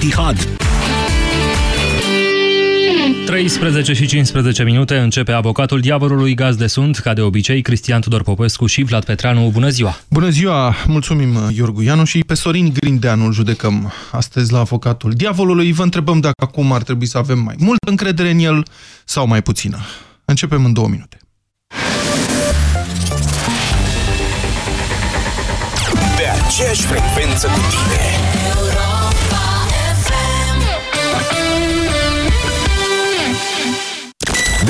[0.00, 0.48] Etihad.
[3.26, 8.22] 13 și 15 minute începe avocatul diavolului gaz de sunt, ca de obicei, Cristian Tudor
[8.22, 9.50] Popescu și Vlad Petreanu.
[9.52, 10.00] Bună ziua!
[10.10, 10.74] Bună ziua!
[10.86, 15.72] Mulțumim, Iorgu Ianu și pe Sorin Grindeanu îl judecăm astăzi la avocatul diavolului.
[15.72, 18.62] Vă întrebăm dacă acum ar trebui să avem mai multă încredere în el
[19.04, 19.78] sau mai puțină.
[20.24, 21.18] Începem în două minute.
[26.16, 28.89] Pe aceeași frecvență cu tine.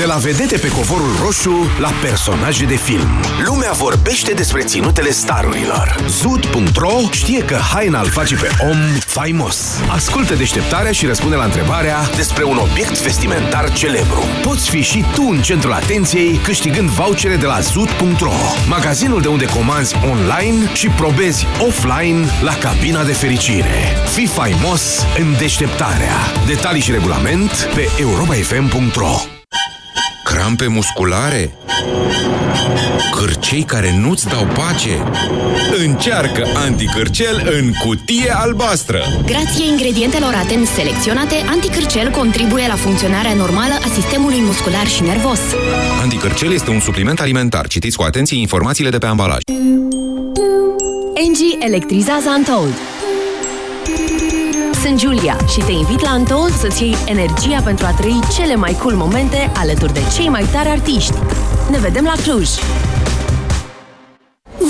[0.01, 3.07] De la vedete pe covorul roșu la personaje de film.
[3.45, 5.95] Lumea vorbește despre ținutele starurilor.
[6.07, 9.57] Zud.ro știe că haina îl face pe om faimos.
[9.89, 14.23] Ascultă deșteptarea și răspunde la întrebarea despre un obiect vestimentar celebru.
[14.41, 18.33] Poți fi și tu în centrul atenției câștigând vouchere de la Zud.ro,
[18.67, 23.95] magazinul de unde comanzi online și probezi offline la cabina de fericire.
[24.13, 26.15] Fii faimos în deșteptarea.
[26.47, 29.15] Detalii și regulament pe europafm.ro
[30.33, 31.53] Crampe musculare?
[33.15, 35.03] Cârcei care nu-ți dau pace?
[35.85, 38.99] Încearcă anticârcel în cutie albastră!
[39.25, 45.39] Grație ingredientelor atent selecționate, anticârcel contribuie la funcționarea normală a sistemului muscular și nervos.
[46.01, 47.67] Anticârcel este un supliment alimentar.
[47.67, 49.41] Citiți cu atenție informațiile de pe ambalaj.
[51.13, 52.73] Engie electrizează Untold.
[54.81, 58.73] Sunt Julia și te invit la Untold să-ți iei energia pentru a trăi cele mai
[58.73, 61.13] cool momente alături de cei mai tari artiști.
[61.69, 62.49] Ne vedem la Cluj!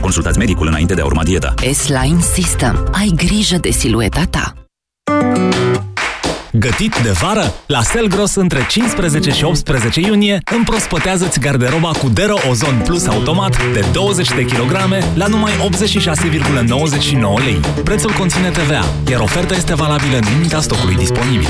[0.00, 1.54] Consultați medicul înainte de a urma dieta.
[1.72, 2.88] S-Line System.
[2.92, 4.54] Ai grijă de silueta ta.
[6.52, 7.52] Gătit de vară?
[7.66, 13.84] La Selgros între 15 și 18 iunie împrospătează-ți garderoba cu Dero Ozon Plus automat de
[13.92, 14.70] 20 de kg
[15.14, 17.60] la numai 86,99 lei.
[17.84, 21.48] Prețul conține TVA, iar oferta este valabilă în limita stocului disponibil.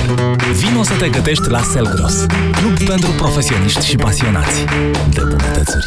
[0.52, 2.26] Vino să te gătești la Selgros.
[2.52, 4.64] Club pentru profesioniști și pasionați
[5.10, 5.86] de bunătățuri.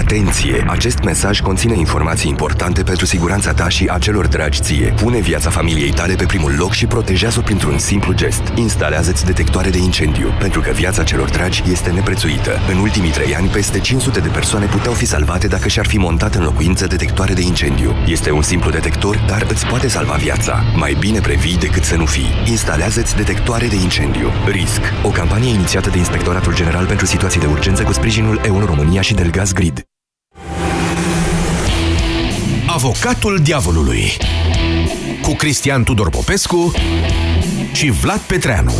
[0.00, 0.64] Atenție!
[0.66, 4.94] Acest mesaj conține informații importante pentru siguranța ta și a celor dragi ție.
[4.96, 8.42] Pune viața familiei tale pe primul loc și protejează-o printr-un simplu gest.
[8.54, 12.50] Instalează-ți detectoare de incendiu, pentru că viața celor dragi este neprețuită.
[12.70, 16.34] În ultimii trei ani, peste 500 de persoane puteau fi salvate dacă și-ar fi montat
[16.34, 17.94] în locuință detectoare de incendiu.
[18.06, 20.62] Este un simplu detector, dar îți poate salva viața.
[20.76, 22.42] Mai bine previi decât să nu fii.
[22.44, 24.30] Instalează-ți detectoare de incendiu.
[24.46, 24.80] RISC.
[25.02, 29.14] O campanie inițiată de Inspectoratul General pentru Situații de Urgență cu sprijinul EU România și
[29.14, 29.84] Delgaz Grid.
[32.74, 34.16] Avocatul diavolului
[35.22, 36.72] cu Cristian Tudor Popescu
[37.72, 38.72] și Vlad Petreanu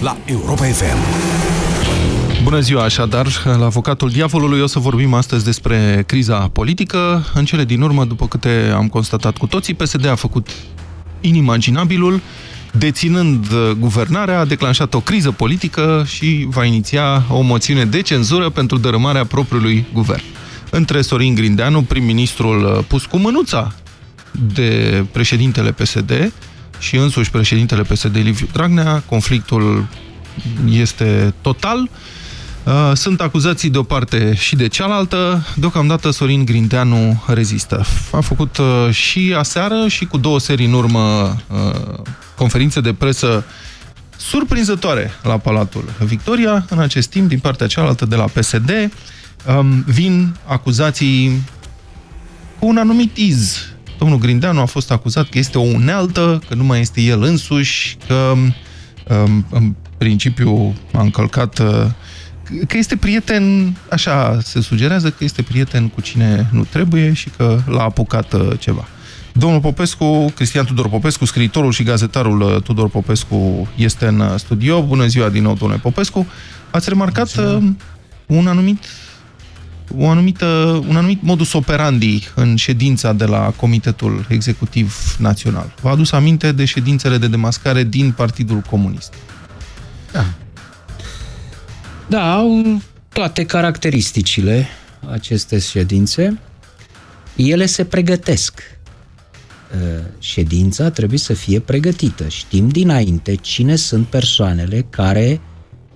[0.00, 0.96] la Europa FM.
[2.42, 7.24] Bună ziua, așadar, la Avocatul Diavolului o să vorbim astăzi despre criza politică.
[7.34, 10.48] În cele din urmă, după câte am constatat cu toții, PSD a făcut
[11.20, 12.20] inimaginabilul,
[12.72, 13.46] deținând
[13.78, 19.24] guvernarea, a declanșat o criză politică și va iniția o moțiune de cenzură pentru dărâmarea
[19.24, 20.22] propriului guvern
[20.70, 23.74] între Sorin Grindeanu, prim-ministrul pus cu mânuța
[24.54, 26.32] de președintele PSD
[26.78, 29.02] și însuși președintele PSD Liviu Dragnea.
[29.06, 29.86] Conflictul
[30.70, 31.90] este total.
[32.94, 35.46] Sunt acuzații de o parte și de cealaltă.
[35.56, 37.84] Deocamdată Sorin Grindeanu rezistă.
[38.12, 38.58] A făcut
[38.90, 41.36] și aseară și cu două serii în urmă
[42.36, 43.44] conferințe de presă
[44.16, 46.66] surprinzătoare la Palatul Victoria.
[46.68, 48.70] În acest timp, din partea cealaltă de la PSD,
[49.48, 51.42] um, vin acuzații
[52.58, 53.58] cu un anumit iz.
[53.98, 57.96] Domnul Grindeanu a fost acuzat că este o unealtă, că nu mai este el însuși,
[58.06, 58.32] că
[59.08, 61.86] um, în principiu a încălcat uh,
[62.68, 67.60] că este prieten, așa se sugerează, că este prieten cu cine nu trebuie și că
[67.66, 68.88] l-a apucat uh, ceva.
[69.32, 74.82] Domnul Popescu, Cristian Tudor Popescu, scriitorul și gazetarul uh, Tudor Popescu este în studio.
[74.82, 76.26] Bună ziua din nou, domnule Popescu.
[76.70, 77.28] Ați remarcat
[78.26, 78.84] un anumit
[79.96, 80.46] o anumită,
[80.88, 85.74] un anumit modus operandi în ședința de la Comitetul Executiv Național.
[85.82, 89.14] V-a adus aminte de ședințele de demascare din Partidul Comunist.
[90.12, 90.24] Da.
[92.06, 94.66] Da, au toate caracteristicile
[95.10, 96.38] aceste ședințe.
[97.36, 98.60] Ele se pregătesc.
[99.74, 102.28] Uh, ședința trebuie să fie pregătită.
[102.28, 105.40] Știm dinainte cine sunt persoanele care,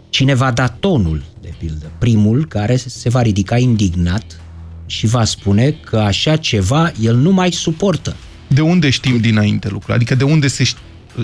[0.09, 1.91] cine va da tonul, de pildă.
[1.99, 4.41] Primul care se va ridica indignat
[4.87, 8.17] și va spune că așa ceva el nu mai suportă.
[8.47, 9.95] De unde știm dinainte lucrul?
[9.95, 10.73] Adică de unde se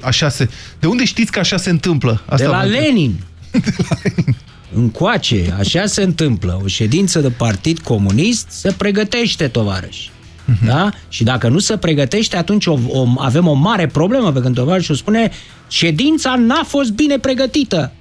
[0.02, 2.22] așa se de unde știți că așa se întâmplă?
[2.26, 3.14] Asta de la Lenin.
[3.50, 4.36] de la Lenin.
[4.74, 6.60] Încoace, așa se întâmplă.
[6.64, 10.10] O ședință de partid comunist se pregătește, tovarăși.
[10.10, 10.66] Uh-huh.
[10.66, 10.90] Da?
[11.08, 14.94] Și dacă nu se pregătește, atunci o, o, avem o mare problemă, pe când tovarășul
[14.94, 15.30] spune
[15.68, 17.92] ședința n-a fost bine pregătită.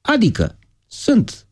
[0.00, 0.56] Adică,
[1.00, 1.46] sunt,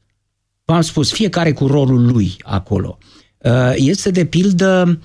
[0.64, 2.98] v-am spus, fiecare cu rolul lui acolo.
[3.38, 5.00] Uh, este de pildă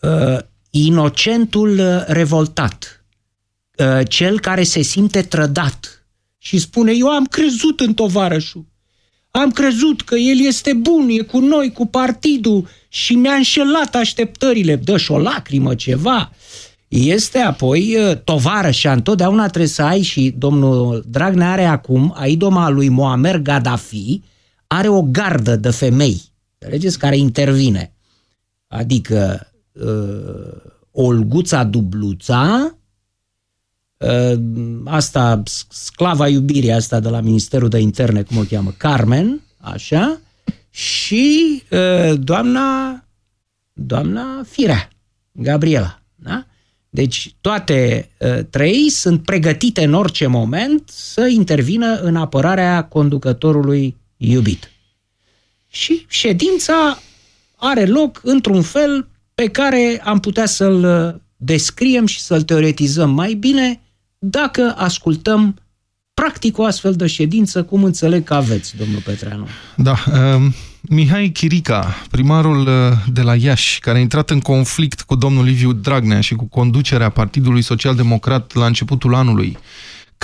[0.00, 0.38] uh,
[0.70, 3.04] inocentul revoltat,
[3.78, 6.06] uh, cel care se simte trădat
[6.38, 8.66] și spune, eu am crezut în tovarășul,
[9.30, 14.76] am crezut că el este bun, e cu noi, cu partidul și mi-a înșelat așteptările,
[14.76, 16.32] dă și o lacrimă, ceva.
[16.96, 22.88] Este apoi tovarășa, întotdeauna trebuie să ai și domnul Dragnea are acum, a idoma lui
[22.88, 24.20] Moamer Gaddafi,
[24.66, 26.22] are o gardă de femei,
[26.58, 27.92] înțelegeți, care intervine.
[28.66, 32.74] Adică uh, Olguța Dubluța,
[33.96, 34.38] uh,
[34.84, 40.20] asta, sclava iubirii asta de la Ministerul de Interne, cum o cheamă, Carmen, așa,
[40.70, 43.04] și uh, doamna,
[43.72, 44.88] doamna Firea,
[45.32, 46.46] Gabriela, da?
[46.94, 54.70] Deci toate uh, trei sunt pregătite în orice moment să intervină în apărarea conducătorului iubit.
[55.68, 57.02] Și ședința
[57.56, 63.34] are loc într-un fel pe care am putea să-l uh, descriem și să-l teoretizăm mai
[63.34, 63.80] bine
[64.18, 65.56] dacă ascultăm
[66.14, 69.46] practic o astfel de ședință, cum înțeleg că aveți, domnul Petreanu.
[69.76, 70.52] Da, uh,
[70.88, 75.72] Mihai Chirica, primarul uh, de la Iași, care a intrat în conflict cu domnul Liviu
[75.72, 79.58] Dragnea și cu conducerea Partidului Social Democrat la începutul anului,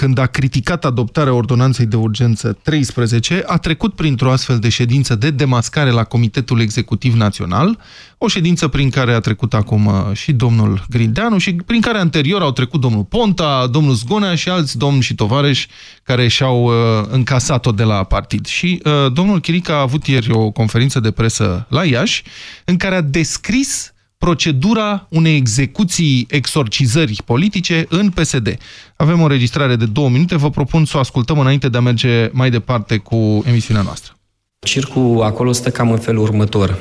[0.01, 5.31] când a criticat adoptarea ordonanței de urgență 13, a trecut printr-o astfel de ședință de
[5.31, 7.79] demascare la Comitetul Executiv Național,
[8.19, 12.43] o ședință prin care a trecut acum uh, și domnul Grindeanu și prin care anterior
[12.43, 15.69] au trecut domnul Ponta, domnul Zgonea și alți domni și tovareși
[16.03, 18.47] care și-au uh, încasat-o de la partid.
[18.47, 22.23] Și uh, domnul Chirica a avut ieri o conferință de presă la Iași,
[22.65, 23.93] în care a descris
[24.25, 28.57] procedura unei execuții, exorcizări politice în PSD.
[28.97, 32.29] Avem o registrare de două minute, vă propun să o ascultăm înainte de a merge
[32.33, 34.13] mai departe cu emisiunea noastră.
[34.59, 36.79] Circul acolo stă cam în felul următor.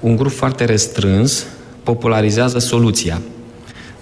[0.00, 1.46] Un grup foarte restrâns
[1.82, 3.20] popularizează soluția.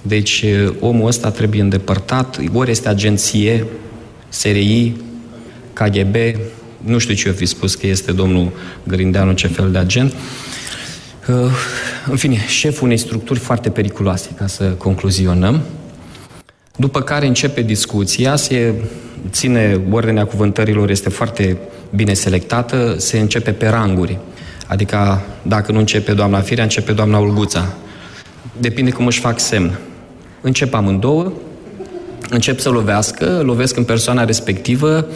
[0.02, 0.44] Deci
[0.80, 3.66] omul ăsta trebuie îndepărtat, ori este agenție,
[4.28, 4.92] SRI,
[5.72, 6.16] KGB,
[6.84, 8.52] nu știu ce eu fi spus că este domnul
[8.82, 10.14] Grindeanu, ce fel de agent,
[12.06, 15.60] în fine, șeful unei structuri foarte periculoase, ca să concluzionăm,
[16.76, 18.74] după care începe discuția, se
[19.30, 21.58] ține, ordinea cuvântărilor este foarte
[21.94, 24.18] bine selectată, se începe pe ranguri.
[24.66, 27.68] Adică, dacă nu începe doamna Firea, începe doamna Ulguța.
[28.58, 29.78] Depinde cum își fac semn.
[30.40, 31.32] Încep amândouă,
[32.30, 35.06] încep să lovească, lovesc în persoana respectivă,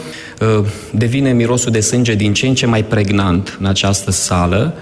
[0.91, 4.75] devine mirosul de sânge din ce în ce mai pregnant în această sală,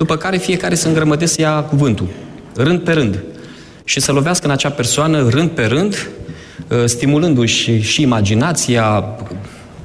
[0.00, 2.06] după care fiecare să îngrămădesc să ia cuvântul,
[2.54, 3.22] rând pe rând,
[3.84, 6.08] și să lovească în acea persoană rând pe rând,
[6.70, 9.04] ă, stimulându-și și imaginația.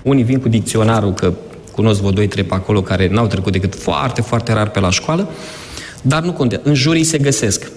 [0.01, 1.33] Unii vin cu dicționarul, că
[1.71, 4.89] cunosc vă doi, trei pe acolo, care n-au trecut decât foarte, foarte rar pe la
[4.89, 5.29] școală,
[6.01, 6.63] dar nu contează.
[6.65, 7.71] În jurii se găsesc.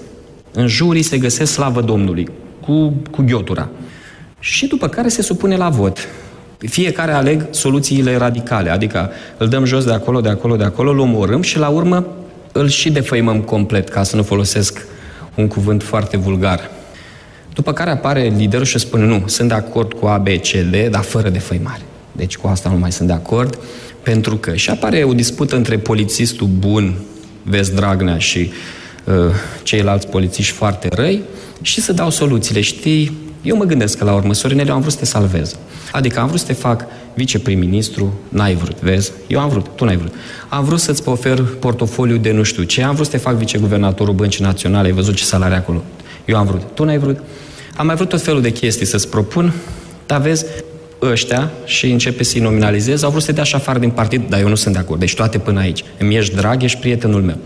[0.53, 2.29] În jurii se găsesc slavă Domnului,
[2.61, 3.69] cu, cu ghiotura.
[4.41, 6.09] Și după care se supune la vot.
[6.59, 10.99] Fiecare aleg soluțiile radicale, adică îl dăm jos de acolo, de acolo, de acolo, îl
[10.99, 12.07] omorâm și la urmă
[12.59, 14.87] îl și defăimăm complet, ca să nu folosesc
[15.35, 16.71] un cuvânt foarte vulgar.
[17.55, 20.91] După care apare liderul și spune, nu, sunt de acord cu A, B, C, D,
[20.91, 21.83] dar fără defăimare.
[22.13, 23.59] Deci cu asta nu mai sunt de acord,
[24.03, 26.95] pentru că și apare o dispută între polițistul bun,
[27.43, 28.51] vezi Dragnea, și
[29.05, 29.15] uh,
[29.63, 31.23] ceilalți polițiști foarte răi
[31.63, 32.61] și să dau soluțiile.
[32.61, 35.57] Știi, eu mă gândesc că la urmă, Sorinele, am vrut să te salvez.
[35.93, 36.85] Adică am vrut să te fac
[37.19, 39.13] viceprim-ministru, n-ai vrut, vezi?
[39.27, 40.15] Eu am vrut, tu n-ai vrut.
[40.49, 44.15] Am vrut să-ți ofer portofoliu de nu știu ce, am vrut să te fac viceguvernatorul
[44.15, 45.85] Băncii Naționale, ai văzut ce salarii acolo.
[46.25, 47.19] Eu am vrut, tu n-ai vrut.
[47.77, 49.53] Am mai vrut tot felul de chestii să-ți propun,
[50.07, 50.45] dar vezi,
[51.03, 54.49] ăștia și începe să-i nominalizeze, au vrut să dea și afară din partid, dar eu
[54.49, 55.01] nu sunt de acord.
[55.01, 55.85] Deci toate până aici.
[55.99, 57.37] Îmi ești drag, ești prietenul meu.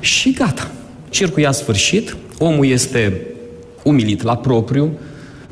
[0.00, 0.70] Și gata.
[1.08, 3.20] Circul i-a sfârșit, omul este
[3.82, 4.98] umilit la propriu,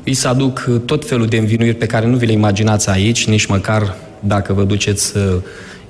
[0.03, 3.45] îi se aduc tot felul de învinuiri pe care nu vi le imaginați aici, nici
[3.45, 5.13] măcar dacă vă duceți,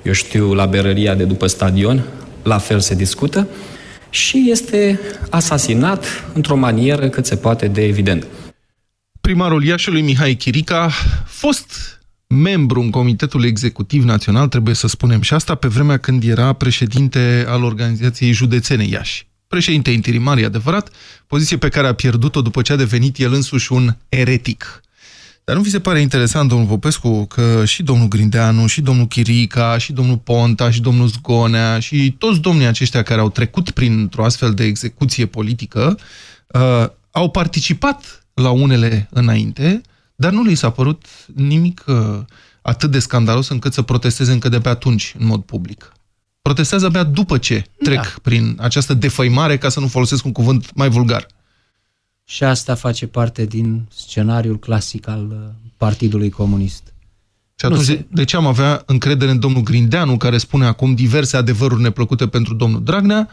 [0.02, 2.04] eu știu, la berăria de după stadion,
[2.42, 3.48] la fel se discută
[4.10, 6.04] și este asasinat
[6.34, 8.26] într-o manieră cât se poate de evident.
[9.20, 10.90] Primarul Iașului, Mihai Chirica,
[11.26, 16.52] fost membru în Comitetul Executiv Național, trebuie să spunem și asta, pe vremea când era
[16.52, 19.26] președinte al organizației județene Iași.
[19.54, 20.90] Președinte interimar, e adevărat,
[21.26, 24.82] poziție pe care a pierdut-o după ce a devenit el însuși un eretic.
[25.44, 29.78] Dar nu vi se pare interesant, domnul Popescu, că și domnul Grindeanu, și domnul Chirica,
[29.78, 34.54] și domnul Ponta, și domnul Zgonea, și toți domnii aceștia care au trecut printr-o astfel
[34.54, 35.98] de execuție politică,
[36.46, 39.80] uh, au participat la unele înainte,
[40.16, 41.96] dar nu li s-a părut nimic uh,
[42.62, 45.92] atât de scandalos încât să protesteze încă de pe atunci, în mod public.
[46.44, 48.14] Protestează abia după ce trec da.
[48.22, 51.26] prin această defăimare, ca să nu folosesc un cuvânt mai vulgar.
[52.24, 55.36] Și asta face parte din scenariul clasic al uh,
[55.76, 56.94] Partidului Comunist.
[57.54, 58.06] Și atunci, se...
[58.10, 62.54] de ce am avea încredere în domnul Grindeanu, care spune acum diverse adevăruri neplăcute pentru
[62.54, 63.28] domnul Dragnea,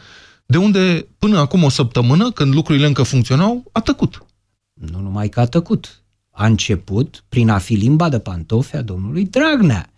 [0.46, 4.26] de unde până acum o săptămână, când lucrurile încă funcționau, a tăcut.
[4.74, 6.02] Nu numai că a tăcut.
[6.32, 9.91] A început prin a fi limba de pantofi a domnului Dragnea.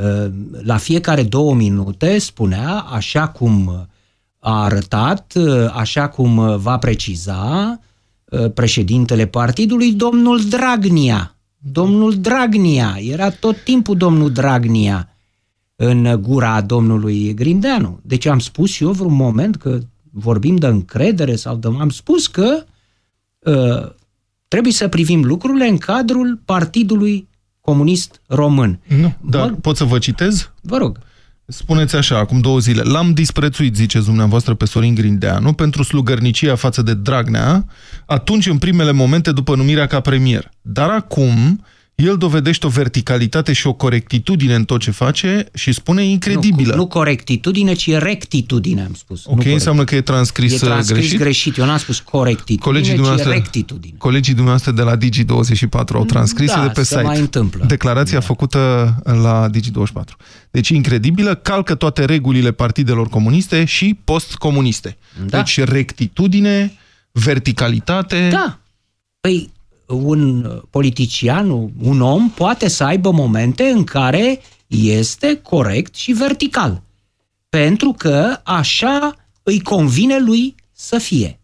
[0.00, 0.30] Uh,
[0.62, 3.88] la fiecare două minute spunea, așa cum
[4.38, 7.78] a arătat, uh, așa cum va preciza,
[8.30, 11.36] Uh, președintele partidului, domnul Dragnia.
[11.58, 12.96] Domnul Dragnia.
[13.00, 15.08] Era tot timpul domnul Dragnia
[15.76, 18.00] în gura domnului Grindeanu.
[18.02, 19.78] Deci am spus eu vreun moment că
[20.10, 21.68] vorbim de încredere sau de...
[21.78, 22.64] Am spus că
[23.38, 23.92] uh,
[24.48, 27.27] trebuie să privim lucrurile în cadrul Partidului
[27.68, 28.80] Comunist Român.
[28.86, 30.50] Nu, dar pot să vă citez?
[30.60, 30.98] Vă rog.
[31.46, 36.82] Spuneți așa, acum două zile, l-am disprețuit, ziceți dumneavoastră, pe Sorin Grindeanu, pentru slugărnicia față
[36.82, 37.66] de Dragnea,
[38.06, 40.50] atunci în primele momente după numirea ca premier.
[40.62, 41.64] Dar acum
[42.04, 46.70] el dovedește o verticalitate și o corectitudine în tot ce face și spune incredibilă.
[46.70, 49.24] Nu, nu corectitudine, ci rectitudine, am spus.
[49.24, 51.18] Ok, nu înseamnă că e transcris, e transcris greșit?
[51.18, 51.56] greșit.
[51.56, 53.94] Eu n-am spus corectitudine, colegii dumneavoastră, ci rectitudine.
[53.98, 57.02] Colegii dumneavoastră de la Digi24 au transcris da, de pe site.
[57.02, 57.64] mai întâmplă.
[57.68, 58.24] Declarația da.
[58.24, 60.16] făcută la Digi24.
[60.50, 64.96] Deci incredibilă, calcă toate regulile partidelor comuniste și postcomuniste.
[65.26, 65.36] Da.
[65.36, 66.72] Deci rectitudine,
[67.12, 68.28] verticalitate...
[68.32, 68.58] Da.
[69.20, 69.50] Păi
[69.88, 71.50] un politician,
[71.82, 76.82] un om, poate să aibă momente în care este corect și vertical.
[77.48, 81.40] Pentru că așa îi convine lui să fie.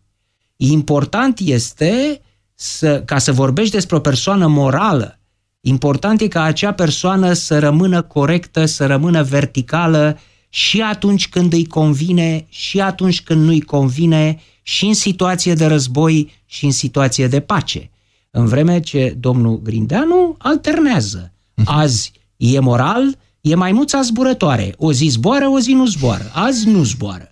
[0.57, 2.21] Important este
[2.55, 5.19] să, ca să vorbești despre o persoană morală,
[5.61, 11.67] important e ca acea persoană să rămână corectă, să rămână verticală și atunci când îi
[11.67, 17.27] convine, și atunci când nu îi convine, și în situație de război, și în situație
[17.27, 17.91] de pace
[18.37, 21.33] în vreme ce domnul Grindeanu alternează.
[21.55, 21.71] Mhm.
[21.81, 24.75] Azi e moral, e maimuța zburătoare.
[24.79, 26.31] O zi zboară, o zi nu zboară.
[26.33, 27.29] Azi nu zboară.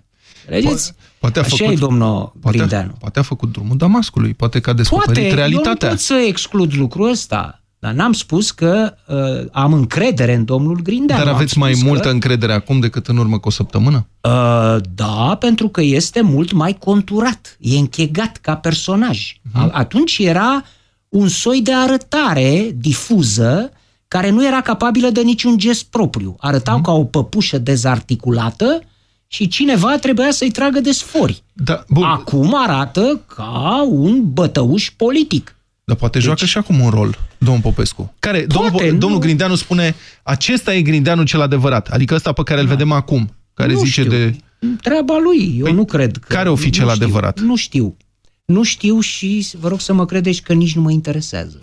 [0.49, 0.95] Vedeți?
[1.19, 2.93] Poate a făcut, Așa e, domnul poate, Grindeanu.
[2.99, 5.71] Poate a făcut drumul Damascului, poate că a descoperit poate, realitatea.
[5.71, 7.63] eu nu pot să exclud lucrul ăsta.
[7.79, 11.25] Dar n-am spus că uh, am încredere în domnul Grindeanu.
[11.25, 12.09] Dar aveți mai multă că...
[12.09, 14.07] încredere acum decât în urmă cu o săptămână?
[14.21, 17.57] Uh, da, pentru că este mult mai conturat.
[17.61, 19.33] E închegat ca personaj.
[19.33, 19.71] Uh-huh.
[19.71, 20.65] Atunci era
[21.13, 23.73] un soi de arătare difuză
[24.09, 26.37] care nu era capabilă de niciun gest propriu.
[26.39, 26.83] Arătau mm.
[26.83, 28.83] ca o păpușă dezarticulată
[29.27, 31.43] și cineva trebuia să-i tragă de sfori.
[31.53, 32.05] Da, bun.
[32.05, 35.57] Acum arată ca un bătăuș politic.
[35.85, 36.27] Dar poate deci...
[36.27, 38.15] joacă și acum un rol, domnul Popescu.
[38.19, 42.57] Care, poate, domnul, domnul Grindeanu spune, acesta e Grindeanu cel adevărat, adică ăsta pe care
[42.57, 42.63] da.
[42.63, 44.11] îl vedem acum, care nu zice știu.
[44.11, 44.37] de...
[44.83, 46.35] Treaba lui, eu păi, nu cred că...
[46.35, 47.41] Care o fi cel adevărat?
[47.41, 47.97] Nu știu.
[48.53, 51.63] Nu știu și vă rog să mă credeți că nici nu mă interesează.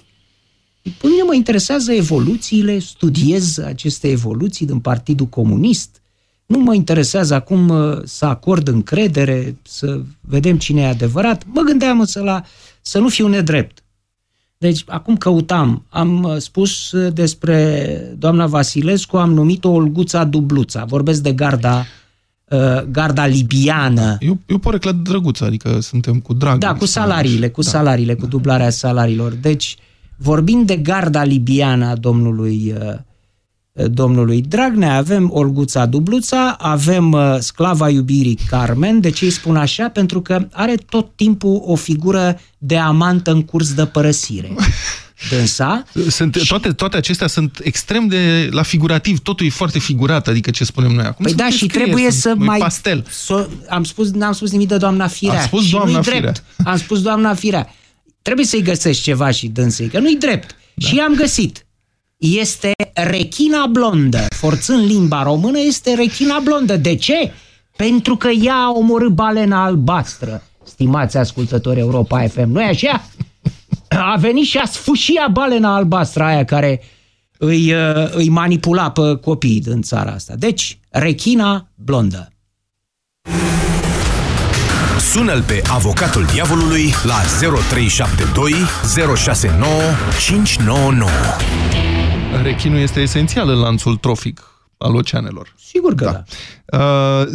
[0.82, 6.02] Pe mine mă interesează evoluțiile, studiez aceste evoluții din Partidul Comunist.
[6.46, 11.44] Nu mă interesează acum uh, să acord încredere, să vedem cine e adevărat.
[11.54, 12.44] Mă gândeam să, la,
[12.82, 13.84] să nu fiu nedrept.
[14.58, 20.86] Deci, acum căutam, am uh, spus uh, despre doamna Vasilescu, am numit-o Olguța Dubluța.
[20.86, 21.86] Vorbesc de garda
[22.50, 24.18] uh, garda libiană.
[24.20, 26.58] Eu, eu pare drăguță, adică suntem cu drag.
[26.58, 27.70] Da, cu salariile, cu da.
[27.70, 29.32] salariile, cu dublarea salariilor.
[29.32, 29.78] Deci,
[30.18, 37.90] vorbind de garda libiană a domnului, uh, domnului Dragnea, avem Olguța Dubluța, avem uh, sclava
[37.90, 39.00] iubirii Carmen.
[39.00, 39.90] De ce îi spun așa?
[39.90, 44.52] Pentru că are tot timpul o figură de amantă în curs de părăsire.
[45.30, 45.84] dânsa.
[46.10, 46.48] Sunt, și...
[46.48, 50.92] toate, toate acestea sunt extrem de la figurativ, totul e foarte figurat, adică ce spunem
[50.92, 51.26] noi acum.
[51.26, 52.60] Păi da, și trebuie să mai...
[52.60, 53.06] Pastel.
[53.10, 55.40] So, am spus, n-am spus nimic de doamna Firea.
[55.40, 56.20] Am spus doamna Firea.
[56.20, 56.44] Drept.
[56.66, 57.74] Am spus doamna Firea.
[58.22, 60.56] Trebuie să-i găsești ceva și dânsei, că nu-i drept.
[60.74, 60.88] Da.
[60.88, 61.66] Și am găsit.
[62.18, 64.26] Este rechina blondă.
[64.30, 66.78] Forțând limba română, este rechina blondă.
[66.78, 67.32] De ce?
[67.76, 70.44] Pentru că ea a omorât balena albastră.
[70.64, 73.10] Stimați ascultători Europa FM, nu-i așa?
[74.02, 76.82] A venit și a sfâșia balena albastră aia care
[77.38, 80.34] îi, uh, îi manipula pe copiii din țara asta.
[80.36, 82.30] Deci, rechina blondă.
[85.00, 88.54] Sună-l pe avocatul diavolului la 0372
[89.16, 89.72] 069
[90.20, 91.10] 599.
[92.44, 95.54] Rechinul este esențial în lanțul trofic al oceanelor.
[95.58, 96.24] Sigur că da.
[96.78, 97.26] Uh,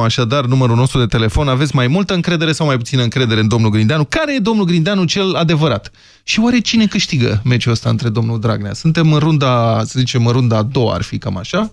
[0.00, 1.48] 0372069599, așadar numărul nostru de telefon.
[1.48, 4.04] Aveți mai multă încredere sau mai puțină încredere în domnul Grindeanu?
[4.04, 5.90] Care e domnul Grindeanu cel adevărat?
[6.24, 8.72] Și oare cine câștigă meciul ăsta între domnul Dragnea?
[8.72, 11.70] Suntem în runda, să zicem, în runda a doua, ar fi cam așa.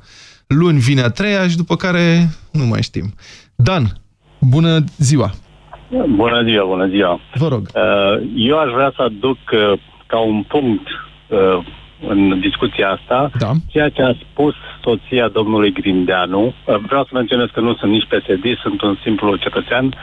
[0.48, 3.13] Luni vine a treia și după care nu mai știm.
[3.56, 3.84] Dan,
[4.39, 5.32] bună ziua!
[6.15, 7.20] Bună ziua, bună ziua!
[7.34, 7.62] Vă rog.
[7.74, 10.88] Uh, eu aș vrea să aduc uh, ca un punct
[11.27, 11.65] uh,
[12.08, 13.51] în discuția asta da.
[13.68, 14.53] ceea ce a spus
[14.84, 16.53] soția domnului Grindeanu.
[16.88, 19.96] Vreau să menționez că nu sunt nici PSD, sunt un simplu cetățean.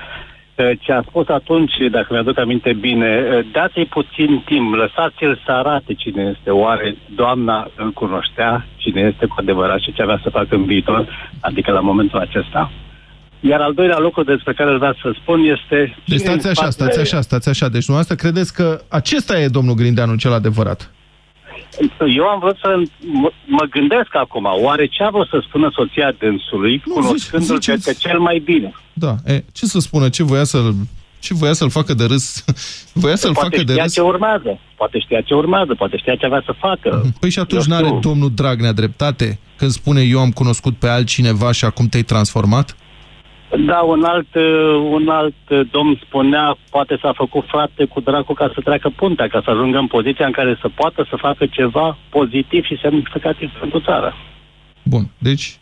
[0.80, 3.10] Ce a spus atunci, dacă mi-aduc aminte bine,
[3.52, 6.50] dați-i puțin timp, lăsați-l să arate cine este.
[6.50, 11.08] Oare doamna îl cunoștea, cine este cu adevărat și ce avea să facă în viitor,
[11.40, 12.70] adică la momentul acesta?
[13.40, 15.96] Iar al doilea lucru despre care vreau să spun este...
[16.04, 17.68] Deci stați așa, stați așa, stați așa.
[17.68, 20.90] Deci nu asta credeți că acesta e domnul Grindeanu cel adevărat?
[22.16, 22.82] Eu am vrut să
[23.44, 28.38] mă gândesc acum, oare ce a vrut să spună soția dânsului, cunoscându-l pe cel mai
[28.38, 28.72] bine?
[28.92, 30.74] Da, e, ce să spună, ce voia să-l
[31.18, 32.44] ce voia să-l facă de râs?
[33.02, 33.92] voia să-l facă de râs?
[33.92, 37.02] ce urmează, poate știa ce urmează, poate știa ce avea să facă.
[37.20, 41.64] Păi și atunci n-are domnul Dragnea dreptate când spune eu am cunoscut pe altcineva și
[41.64, 42.76] acum te-ai transformat?
[43.58, 44.34] Da, un alt,
[44.90, 49.42] un alt domn spunea, poate s-a făcut frate cu dracu ca să treacă puntea, ca
[49.44, 53.80] să ajungă în poziția în care să poată să facă ceva pozitiv și semnificativ pentru
[53.80, 54.14] țară.
[54.82, 55.58] Bun, deci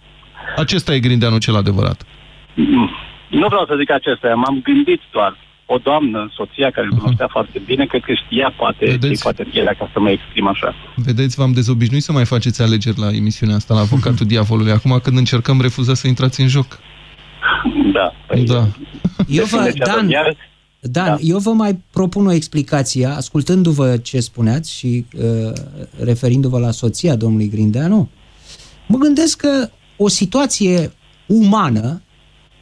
[0.57, 2.07] acesta e Grindeanu cel adevărat.
[2.55, 2.91] Mm.
[3.29, 5.37] Nu vreau să zic acesta, m-am gândit doar.
[5.67, 9.75] O doamnă, soția care îl cunoștea foarte bine, cred că știa poate ce poate pielea
[9.79, 10.75] ca să mă exprim așa.
[10.95, 14.73] Vedeți, v-am dezobișnuit să mai faceți alegeri la emisiunea asta, la Avocatul Diavolului.
[14.73, 16.79] Acum când încercăm, refuzați să intrați în joc.
[17.93, 18.13] Da.
[18.29, 18.69] Păi, da.
[19.29, 20.11] Eu vă, Dan,
[20.81, 21.17] Dan da.
[21.21, 25.53] eu vă mai propun o explicație, ascultându-vă ce spuneați și uh,
[25.99, 28.09] referindu-vă la soția domnului Grindeanu,
[28.89, 30.93] mă gândesc că o situație
[31.27, 32.03] umană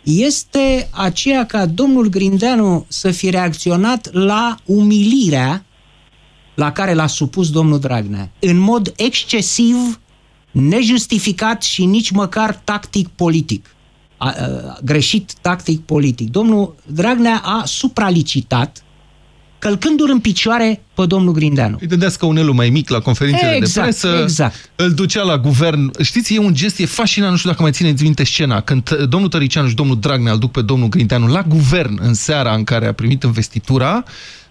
[0.03, 5.65] este aceea ca domnul Grindeanu să fi reacționat la umilirea
[6.55, 10.01] la care l-a supus domnul Dragnea, în mod excesiv,
[10.51, 13.72] nejustificat și nici măcar tactic politic
[14.23, 16.31] a, a, greșit tactic politic.
[16.31, 18.83] Domnul Dragnea a supralicitat
[19.59, 21.77] călcându-l în picioare pe domnul Grindeanu.
[21.81, 24.71] Îi dădea scaunelul mai mic la conferințele exact, de presă, exact.
[24.77, 26.03] îl ducea la guvern.
[26.03, 29.29] Știți, e un gest, e fascinant, nu știu dacă mai țineți minte scena, când domnul
[29.29, 32.87] Tăricianu și domnul Dragnea îl duc pe domnul Grindeanu la guvern în seara în care
[32.87, 34.05] a primit investitura,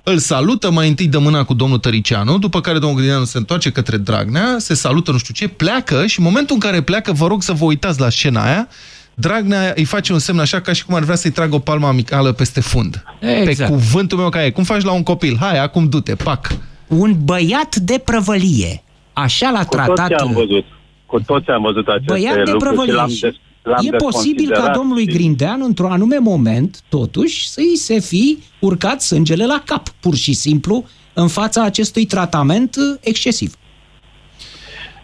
[0.04, 3.72] îl salută mai întâi de mâna cu domnul Tăricianu, după care domnul Grindeanu se întoarce
[3.72, 7.28] către Dragnea, se salută nu știu ce, pleacă și în momentul în care pleacă, vă
[7.28, 8.68] rog să vă uitați la scena aia,
[9.14, 11.88] Dragnea îi face un semn așa ca și cum ar vrea să-i tragă o palmă
[11.88, 13.04] amicală peste fund.
[13.20, 13.58] Exact.
[13.70, 14.50] Pe cuvântul meu ca e.
[14.50, 15.38] Cum faci la un copil?
[15.40, 16.56] Hai, acum du-te, pac.
[16.88, 18.84] Un băiat de prăvălie.
[19.14, 20.08] Așa l-a Cu tratat...
[20.08, 20.66] toți am văzut.
[21.06, 22.92] Cu toți am văzut aceste Băiat de lucruri prăvălie.
[22.92, 26.82] și l-am Și des, l-am E posibil ca desconsiderat domnului și- Grindeanu, într-un anume moment,
[26.90, 32.76] totuși, să-i se fi urcat sângele la cap, pur și simplu, în fața acestui tratament
[32.76, 33.54] uh, excesiv.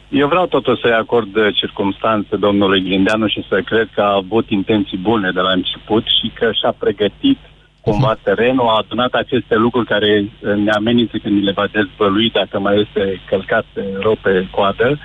[0.10, 4.50] Eu vreau totuși să-i acord uh, circumstanțe domnului Grindeanu și să cred că a avut
[4.50, 7.38] intenții bune de la început și că și-a pregătit
[7.82, 12.30] cumva terenul, a adunat aceste lucruri care uh, ne amenință când ni le va dezvălui
[12.30, 15.00] dacă mai este călcat pe rău pe coadă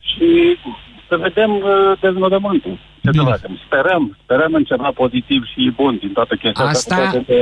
[0.00, 0.56] și
[1.08, 2.78] să vedem uh, deznodământul.
[3.02, 3.58] Ce să facem?
[3.66, 7.34] Sperăm, sperăm în ceva pozitiv și bun din toată chestia Asta- cu toate că-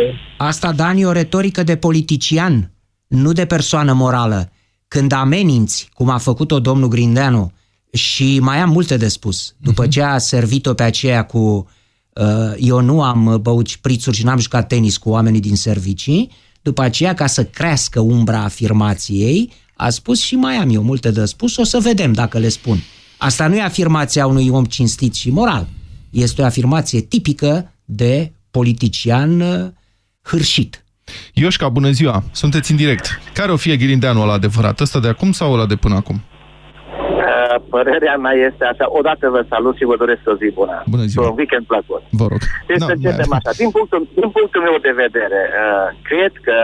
[0.45, 2.71] Asta, Dani, e o retorică de politician,
[3.07, 4.51] nu de persoană morală.
[4.88, 7.53] Când ameninți, cum a făcut-o domnul Grindeanu,
[7.92, 11.68] și mai am multe de spus, după ce a servit-o pe aceea cu
[12.12, 16.31] uh, eu nu am băut șprițuri și n-am jucat tenis cu oamenii din servicii,
[16.62, 21.25] după aceea, ca să crească umbra afirmației, a spus și mai am eu multe de
[21.25, 22.79] spus, o să vedem dacă le spun.
[23.18, 25.68] Asta nu e afirmația unui om cinstit și moral.
[26.11, 29.70] Este o afirmație tipică de politician uh,
[30.22, 30.85] hârșit.
[31.35, 32.16] Ioșca, bună ziua!
[32.33, 33.07] Sunteți în direct.
[33.38, 34.81] Care o fie Ghirindeanu ăla adevărat?
[34.81, 36.16] Ăsta de acum sau ăla de până acum?
[36.21, 38.87] Uh, Părerea mea este așa.
[38.99, 40.83] Odată vă salut și vă doresc o zi bună.
[40.87, 41.29] Bună ziua.
[41.29, 42.03] Un weekend plăcut.
[42.21, 42.40] Vă rog.
[42.66, 43.51] Deci să începem așa.
[43.62, 46.59] Din punctul, din punctul meu de vedere, uh, cred că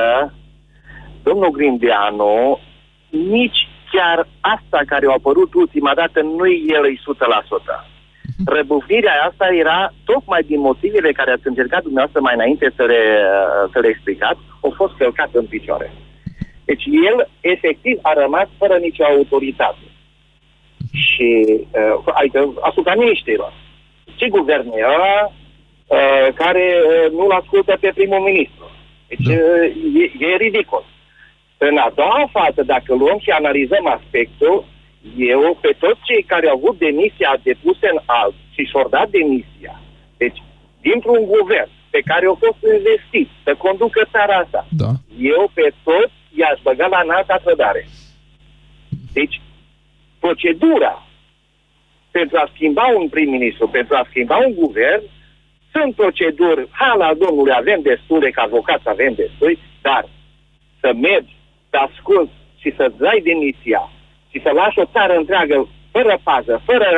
[1.22, 2.58] domnul Grindeanu
[3.36, 3.60] nici
[3.92, 4.18] chiar
[4.54, 7.91] asta care a apărut ultima dată nu-i el 100%.
[8.56, 13.70] Răbufnirea asta era tocmai din motivele care ați încercat dumneavoastră mai înainte să le, uh,
[13.72, 15.92] să le explicați, au fost călcat în picioare.
[16.64, 19.86] Deci el efectiv a rămas fără nicio autoritate.
[20.92, 21.30] Și,
[21.78, 23.52] uh, adică asupra miniștrilor.
[24.16, 28.70] Ce guvern e ăla uh, care uh, nu-l ascultă pe primul ministru?
[29.08, 29.32] Deci da.
[29.32, 30.84] uh, e, e ridicol.
[31.58, 34.64] În a doua fază, dacă luăm și analizăm aspectul,
[35.16, 39.80] eu, pe toți cei care au avut demisia depuse în alt și și-au dat demisia,
[40.16, 40.42] deci,
[40.80, 44.90] dintr-un guvern pe care au fost investit să conducă țara asta, da.
[45.18, 47.88] eu pe toți i-aș băga la înalta trădare.
[49.12, 49.40] Deci,
[50.18, 51.06] procedura
[52.10, 55.02] pentru a schimba un prim-ministru, pentru a schimba un guvern,
[55.72, 60.08] sunt proceduri, hala domnului, avem destule, ca avocați avem destui, dar
[60.80, 61.34] să mergi,
[61.70, 63.90] să asculți și să-ți dai demisia
[64.32, 65.56] și să lași o țară întreagă
[65.94, 66.88] fără pază, fără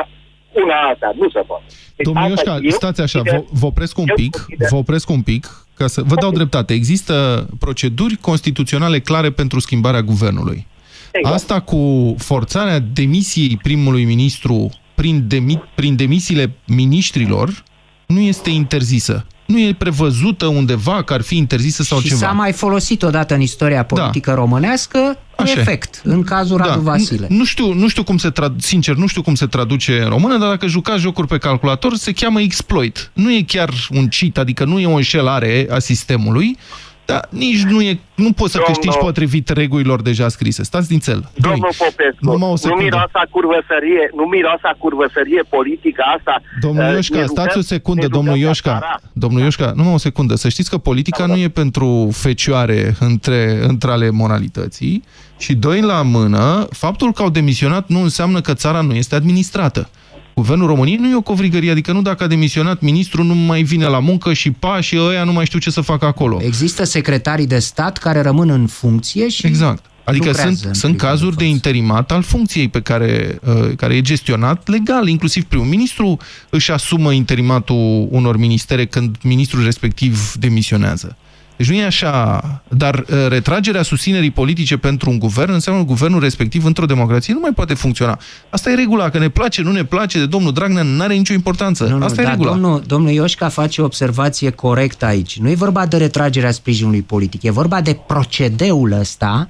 [0.62, 1.64] una alta, nu se poate.
[1.96, 5.22] Deci Domnul Ioșca, eu, stați așa, vă, vă opresc un pic, consider- vă opresc un
[5.22, 6.72] pic, ca să vă dau dreptate.
[6.74, 10.66] Există proceduri constituționale clare pentru schimbarea guvernului.
[11.12, 11.34] Exact.
[11.34, 17.62] Asta cu forțarea demisiei primului ministru prin, demi, prin demisiile miniștrilor
[18.06, 19.26] nu este interzisă.
[19.46, 22.20] Nu e prevăzută undeva că ar fi interzisă sau și ceva.
[22.20, 24.36] s-a mai folosit odată în istoria politică da.
[24.36, 25.60] românească în Așa e.
[25.60, 27.26] efect, în cazul Radu Vasile.
[27.30, 30.38] Nu știu, nu știu cum se trad- sincer, nu știu cum se traduce în română,
[30.38, 33.10] dar dacă jucați jocuri pe calculator, se cheamă exploit.
[33.12, 36.58] Nu e chiar un cheat, adică nu e o înșelare a sistemului,
[37.04, 40.62] dar nici nu e nu poți să Domnul- câștigi potrivit regulilor deja scrise.
[40.64, 41.20] Stați din cel.
[41.20, 41.50] Doi.
[41.50, 42.82] Domnul Popescu, Numai o nu secundă.
[42.82, 46.42] miroasa curvăsărie, nu miroasa curvăsărie politică asta.
[46.60, 48.70] Domnul uh, Ioșca, ne stați rugăm- o secundă, ne rugăm domnul ca Ioșca.
[48.72, 49.00] țara.
[49.12, 50.34] Domnul Ioșca, numai o secundă.
[50.34, 55.02] Să știți că politica nu e pentru fecioare între, între ale moralității
[55.38, 59.88] și doi la mână, faptul că au demisionat nu înseamnă că țara nu este administrată.
[60.34, 63.86] Guvernul României nu e o covrigărie, adică nu dacă a demisionat ministrul nu mai vine
[63.86, 66.38] la muncă și pa și ăia nu mai știu ce să facă acolo.
[66.42, 69.84] Există secretarii de stat care rămân în funcție și Exact.
[70.04, 73.94] Adică lucrează sunt, în sunt primul cazuri de interimat al funcției pe care, uh, care
[73.94, 76.16] e gestionat legal, inclusiv primul ministru
[76.50, 81.16] își asumă interimatul unor ministere când ministrul respectiv demisionează.
[81.56, 86.20] Deci nu e așa, dar uh, retragerea susținerii politice pentru un guvern înseamnă că guvernul
[86.20, 88.18] respectiv într-o democrație nu mai poate funcționa.
[88.50, 91.32] Asta e regula, că ne place, nu ne place de domnul Dragnea, nu are nicio
[91.32, 91.84] importanță.
[91.84, 92.50] Nu, nu, Asta e dar regula.
[92.50, 95.38] domnul, domnul Ioșca face o observație corectă aici.
[95.38, 99.48] Nu e vorba de retragerea sprijinului politic, e vorba de procedeul ăsta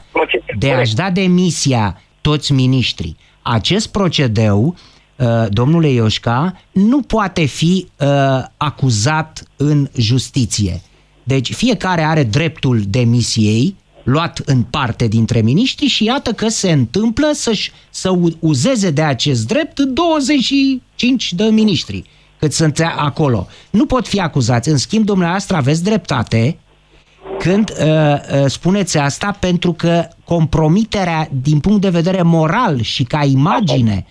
[0.59, 3.17] de a-și da demisia toți miniștrii.
[3.43, 4.77] Acest procedeu,
[5.17, 8.09] uh, domnule Ioșca, nu poate fi uh,
[8.57, 10.83] acuzat în justiție.
[11.25, 17.31] Deci fiecare are dreptul demisiei, luat în parte dintre miniștri și iată că se întâmplă
[17.35, 22.05] să-și, să u- uzeze de acest drept 25 de miniștri
[22.39, 23.47] cât sunt acolo.
[23.71, 24.69] Nu pot fi acuzați.
[24.69, 26.59] În schimb, dumneavoastră aveți dreptate
[27.39, 33.25] când uh, uh, spuneți asta pentru că compromiterea din punct de vedere moral și ca
[33.25, 34.07] imagine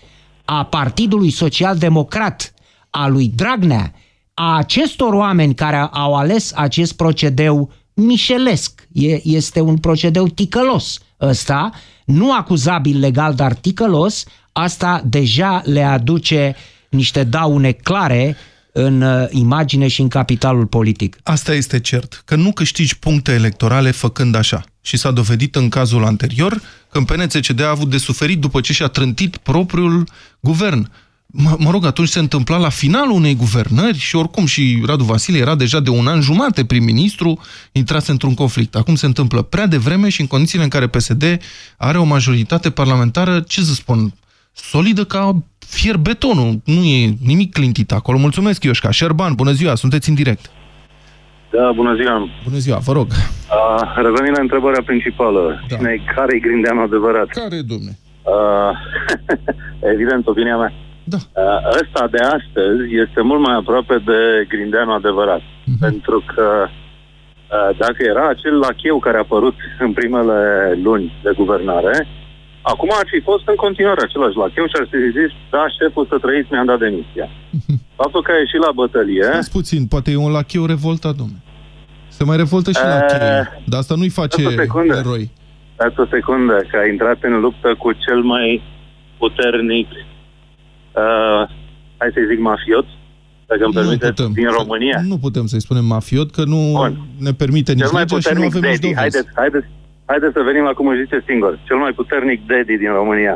[0.45, 2.53] a Partidului Social Democrat,
[2.89, 3.93] a lui Dragnea,
[4.33, 8.87] a acestor oameni care au ales acest procedeu mișelesc.
[8.91, 11.71] E, este un procedeu ticălos ăsta,
[12.05, 16.55] nu acuzabil legal, dar ticălos, asta deja le aduce
[16.89, 18.37] niște daune clare
[18.71, 21.17] în uh, imagine și în capitalul politic.
[21.23, 24.63] Asta este cert, că nu câștigi puncte electorale făcând așa.
[24.81, 28.87] Și s-a dovedit în cazul anterior când PNCCD a avut de suferit după ce și-a
[28.87, 30.07] trântit propriul
[30.39, 30.91] guvern.
[31.35, 35.37] Mă, mă rog, atunci se întâmpla la finalul unei guvernări și oricum și Radu Vasile
[35.37, 37.39] era deja de un an jumate prim-ministru,
[37.71, 38.75] intrase într-un conflict.
[38.75, 41.23] Acum se întâmplă prea devreme și în condițiile în care PSD
[41.77, 44.13] are o majoritate parlamentară, ce să spun,
[44.51, 46.61] solidă ca fier betonul.
[46.65, 48.17] Nu e nimic clintit acolo.
[48.17, 48.91] Mulțumesc, Ioșca.
[48.91, 50.51] Șerban, bună ziua, sunteți în direct.
[51.51, 52.29] Da, bună ziua.
[52.43, 53.07] Bună ziua, vă rog.
[53.07, 55.63] Uh, revenind la întrebarea principală.
[55.67, 55.75] Da.
[55.75, 57.27] Cine care e Grindeanu adevărat?
[57.27, 57.97] Care, domne?
[58.23, 58.71] Uh,
[59.93, 60.73] evident, opinia mea.
[61.03, 61.17] Da.
[61.17, 65.41] Uh, ăsta de astăzi este mult mai aproape de Grindeanu adevărat.
[65.65, 65.79] Mhm.
[65.79, 70.39] Pentru că uh, dacă era acel lacheu care a apărut în primele
[70.83, 72.07] luni de guvernare,
[72.61, 76.17] acum ar fi fost în continuare același lacheu și ar fi zis, da, șeful să
[76.17, 77.27] trăiți, mi-am dat demisia.
[78.01, 79.23] Faptul că a ieșit la bătălie...
[79.23, 81.39] Stați puțin, poate e un lacheu revoltat, domne.
[82.07, 83.19] Se mai revoltă și la Eh, chei.
[83.69, 84.95] Dar asta nu-i face Dați o secundă.
[85.05, 85.31] eroi.
[85.77, 88.61] Dați o secundă, că a intrat în luptă cu cel mai
[89.17, 89.87] puternic,
[91.01, 91.41] uh,
[91.97, 92.85] hai să zic mafiot,
[93.47, 94.99] dacă îmi permiteți, din România.
[95.11, 96.61] Nu putem să-i spunem mafiot, că nu
[97.17, 99.01] ne permite nici Cel mai legea și nu puternic avem nici daddy, dovezi.
[99.01, 99.67] haideți, haideți,
[100.05, 103.35] haideți să venim la cum își zice singur, cel mai puternic daddy din România.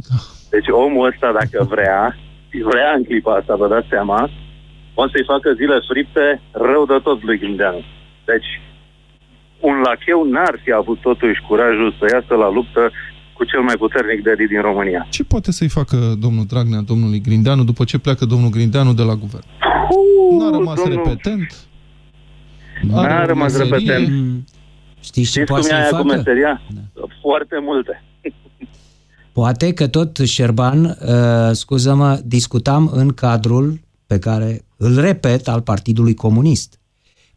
[0.52, 2.16] Deci omul ăsta, dacă vrea,
[2.70, 4.30] vrea în clipa asta, vă dați seama,
[4.94, 7.82] o să-i facă zile fripte rău de tot lui Grindeanu.
[8.30, 8.50] Deci,
[9.60, 12.82] un lacheu n-ar fi avut totuși curajul să iasă la luptă
[13.40, 15.06] cu cel mai puternic daddy din România.
[15.10, 19.14] Ce poate să-i facă domnul Dragnea, domnului Grindeanu, după ce pleacă domnul Grindeanu de la
[19.14, 19.44] guvern?
[20.38, 21.56] N-a rămas domnul- repetent?
[22.82, 23.70] N-a Are o rămas meserie?
[23.92, 24.48] repetent.
[25.00, 26.14] Știți ce Știți poate cum e să-i aia cu facă?
[26.16, 26.62] meseria?
[27.20, 28.02] Foarte multe.
[29.32, 36.14] Poate că tot, Șerban, uh, scuză-mă, discutam în cadrul pe care îl repet al Partidului
[36.14, 36.78] Comunist.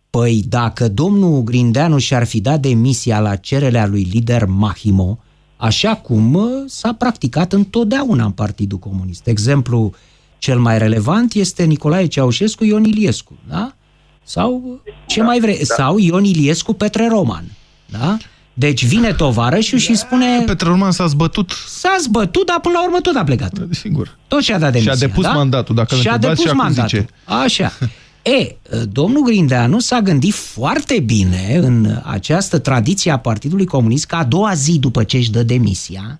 [0.09, 5.19] Păi dacă domnul Grindeanu și-ar fi dat demisia la cererea lui lider Mahimo,
[5.63, 9.28] așa cum uh, s-a practicat întotdeauna în Partidul Comunist.
[9.28, 9.93] Exemplu
[10.38, 13.76] cel mai relevant este Nicolae Ceaușescu, Ion Iliescu, da?
[14.23, 15.58] Sau uh, ce mai vrei?
[15.67, 15.76] da.
[15.76, 17.43] Sau Ion Iliescu, Petre Roman,
[17.86, 18.17] da?
[18.54, 20.43] Deci vine tovarășul și spune...
[20.45, 21.52] Petre Roman s-a zbătut.
[21.67, 23.52] S-a zbătut, dar până la urmă tot a plecat.
[23.69, 24.17] Sigur.
[24.28, 25.32] Tot și-a dat demisia, Și-a depus da?
[25.32, 26.99] mandatul, dacă îl Și-a întrebați depus și acum mandatul.
[26.99, 27.13] zice.
[27.43, 27.71] Așa.
[28.23, 28.55] E,
[28.91, 34.53] domnul Grindeanu s-a gândit foarte bine în această tradiție a Partidului Comunist că a doua
[34.53, 36.19] zi după ce își dă demisia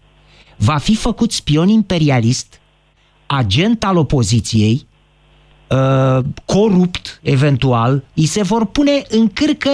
[0.58, 2.60] va fi făcut spion imperialist,
[3.26, 4.88] agent al opoziției,
[5.70, 9.70] uh, corupt eventual, îi se vor pune în cârcă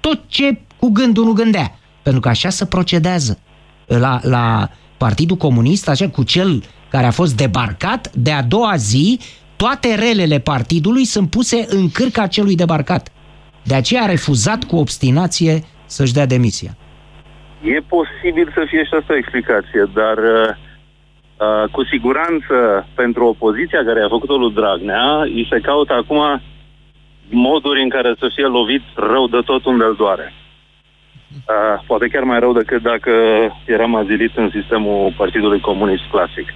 [0.00, 1.78] tot ce cu gândul nu gândea.
[2.02, 3.38] Pentru că așa se procedează
[3.86, 9.18] la, la Partidul Comunist, așa cu cel care a fost debarcat, de a doua zi,
[9.56, 13.12] toate relele partidului sunt puse în cârca celui debarcat.
[13.62, 15.54] De aceea a refuzat cu obstinație
[15.86, 16.70] să-și dea demisia.
[17.62, 20.50] E posibil să fie și asta o explicație, dar uh,
[21.44, 26.42] uh, cu siguranță pentru opoziția care a făcut-o lui Dragnea, îi se caută acum
[27.30, 30.32] moduri în care să fie lovit rău de tot unde îl doare.
[31.34, 33.12] Uh, poate chiar mai rău decât dacă
[33.66, 36.48] eram azilit în sistemul Partidului Comunist Clasic.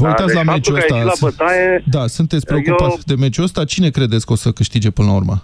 [0.00, 0.96] Vă Da, uitați deci la faptul meciul că a ăsta.
[1.08, 3.64] ieșit la bătaie, Da, sunteți preocupat eu- de meciul ăsta.
[3.74, 5.36] Cine credeți că o să câștige până la urmă?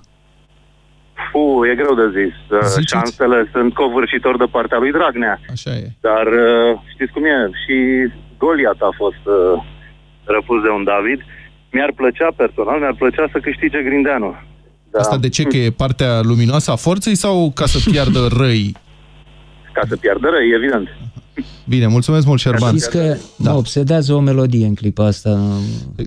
[1.31, 2.37] Fu, e greu de zis.
[2.51, 5.41] Uh, Șansele sunt covârșitor de partea lui Dragnea.
[5.57, 5.87] Așa e.
[6.09, 7.37] Dar uh, știți cum e?
[7.63, 7.77] Și
[8.43, 9.63] Goliat a fost uh,
[10.37, 11.21] răpus de un David.
[11.75, 14.31] Mi-ar plăcea personal, mi-ar plăcea să câștige Grindeanu.
[14.93, 14.99] Da.
[15.01, 15.43] Asta de ce?
[15.43, 18.67] Că e partea luminoasă a forței sau ca să piardă răi?
[19.73, 20.89] Ca să piardă răi, evident.
[21.65, 22.69] Bine, mulțumesc mult, Șerban.
[22.69, 23.51] Știți că da.
[23.51, 25.39] mă obsedează o melodie în clipa asta.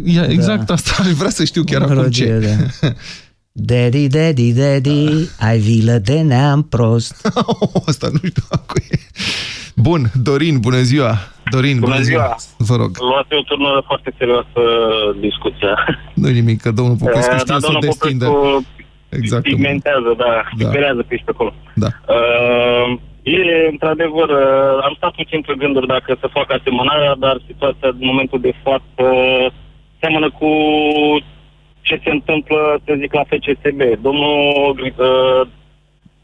[0.06, 2.68] Ia, exact asta aș vrea să știu chiar O acum melodie, ce.
[2.82, 2.88] Da.
[3.52, 5.08] Daddy, daddy, daddy,
[5.40, 7.28] ai vilă de neam prost.
[7.88, 8.98] Asta nu știu cu e.
[9.76, 11.18] Bun, Dorin, bună ziua.
[11.52, 12.36] Dorin, bună, Bună ziua.
[12.58, 12.98] Vă rog.
[13.00, 14.62] Luați o turnă foarte serioasă
[15.20, 15.74] discuția.
[16.14, 18.26] nu nimic, că domnul Popescu Eh, știe dar să o domnul destindă.
[18.26, 18.66] Popescu
[19.10, 19.44] Exact.
[19.44, 20.42] Pigmentează, da, Da.
[20.58, 21.54] pigmentează pe aici pe acolo.
[21.76, 21.88] Da.
[21.88, 27.92] Uh, e, într-adevăr, uh, am stat puțin pe gânduri dacă să fac asemănarea, dar situația
[27.92, 29.06] din momentul de față
[30.00, 30.50] seamănă cu
[31.82, 33.82] ce se întâmplă, să zic, la FCSB.
[34.02, 35.42] Domnul uh,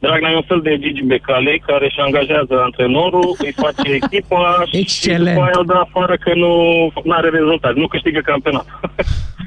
[0.06, 4.78] Dragnea e un fel de Gigi Becali care își angajează antrenorul, îi face echipa și
[4.78, 5.36] Excelent.
[5.36, 6.54] după aia îl dă afară că nu
[7.18, 8.80] are rezultat, nu câștigă campionatul.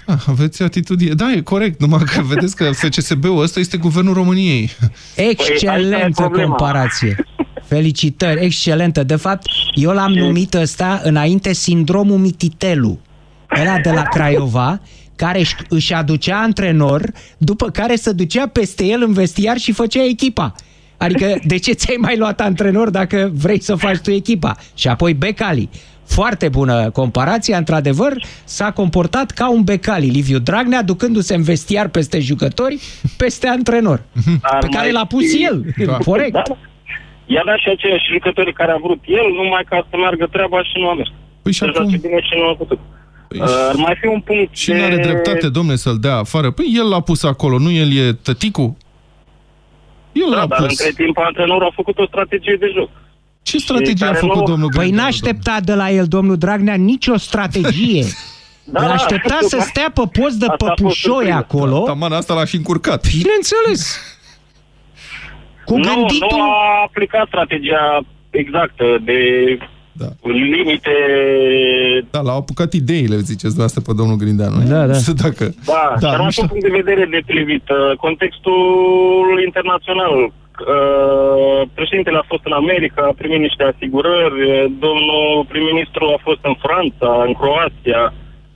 [0.06, 1.14] Ah, aveți atitudine.
[1.14, 4.70] Da, e corect, numai că vedeți că FCSB-ul ăsta este Guvernul României.
[5.30, 7.24] Excelentă comparație.
[7.64, 9.02] Felicitări, excelentă.
[9.02, 12.98] De fapt, eu l-am numit ăsta înainte sindromul mititelu.
[13.50, 14.80] Era de la Craiova,
[15.18, 17.02] care își- își aducea antrenor,
[17.38, 20.52] după care se ducea peste el în vestiar și făcea echipa.
[20.96, 24.56] Adică, de ce ți-ai mai luat antrenor dacă vrei să faci tu echipa?
[24.74, 25.68] Și apoi Becali.
[26.04, 28.12] Foarte bună comparație, într-adevăr,
[28.44, 32.78] s-a comportat ca un Becali, Liviu Dragnea, ducându-se în vestiar peste jucători,
[33.16, 34.02] peste antrenor,
[34.42, 35.56] Ar pe care mai l-a pus fi- el,
[36.04, 36.32] corect.
[36.32, 36.42] Da.
[37.26, 40.72] I-a dat și aceiași jucători care a vrut el, numai ca să meargă treaba și
[40.80, 41.10] nu a mers.
[41.42, 42.78] Păi și Să acum- joace bine și nu a putut.
[43.28, 44.76] Păi Uh, ar mai fi un punct Și de...
[44.76, 46.50] nu are dreptate, domne, să-l dea afară.
[46.50, 48.74] Păi el l-a pus acolo, nu el e tăticul?
[50.12, 50.68] El Da, l-a dar pus.
[50.80, 52.90] între timp antrenorul a făcut o strategie de joc.
[53.42, 56.74] Ce strategie a care făcut nu- domnul Păi Grindeanu, n-aștepta de la el, domnul Dragnea,
[56.74, 58.04] nicio strategie.
[58.70, 61.36] Da, Îl aștepta să stea pe post de Asta a fost păpușoi surpriză.
[61.36, 61.78] acolo.
[61.84, 63.06] Taman asta l-a și încurcat.
[63.16, 64.00] Bineînțeles.
[65.64, 66.28] Cu nu, gânditul...
[66.30, 69.18] nu a aplicat strategia exactă de
[70.00, 70.08] Da.
[70.54, 70.94] limite...
[72.10, 74.58] Da, l-au apucat ideile, ziceți dumneavoastră pe domnul Grindeanu.
[74.74, 74.98] Da, da.
[75.24, 75.44] Dacă...
[75.72, 76.42] Da, Da, dar nu am știu.
[76.44, 77.64] un punct de vedere deprivit.
[77.68, 80.14] Uh, Contextul internațional.
[80.24, 86.42] Uh, Președintele a fost în America, a primit niște asigurări, uh, domnul prim-ministru a fost
[86.50, 88.02] în Franța, în Croația.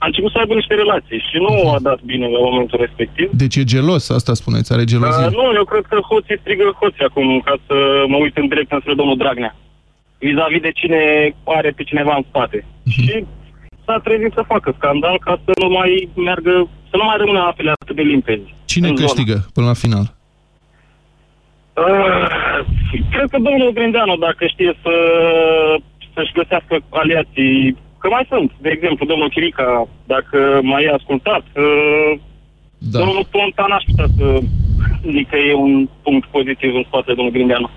[0.03, 3.27] A început să aibă niște relații și nu a dat bine la momentul respectiv.
[3.43, 5.27] Deci e gelos, asta spuneți, are gelozie.
[5.27, 7.77] Uh, nu, eu cred că hoții strigă hoții acum, ca să
[8.13, 9.55] mă uit în direct înspre domnul Dragnea.
[10.25, 11.01] Vis-a-vis de cine
[11.45, 12.59] are pe cineva în spate.
[12.95, 13.25] Și
[13.87, 17.71] s-a trezit să facă scandal ca să nu mai meargă, să nu mai rămână apele
[17.81, 18.55] atât de limpezi.
[18.65, 19.07] Cine în zonă.
[19.07, 20.07] câștigă până la final?
[21.75, 22.27] Uh,
[23.13, 24.95] cred că domnul Grindeanu, dacă știe să,
[26.15, 32.13] să-și găsească aliații, că mai sunt, de exemplu, domnul Chirica, dacă mai e ascultat, uh,
[32.79, 32.99] da.
[32.99, 34.27] domnul Ponta n-aș putea să
[35.11, 37.71] zic că e un punct pozitiv în spatele domnului Grindeanu.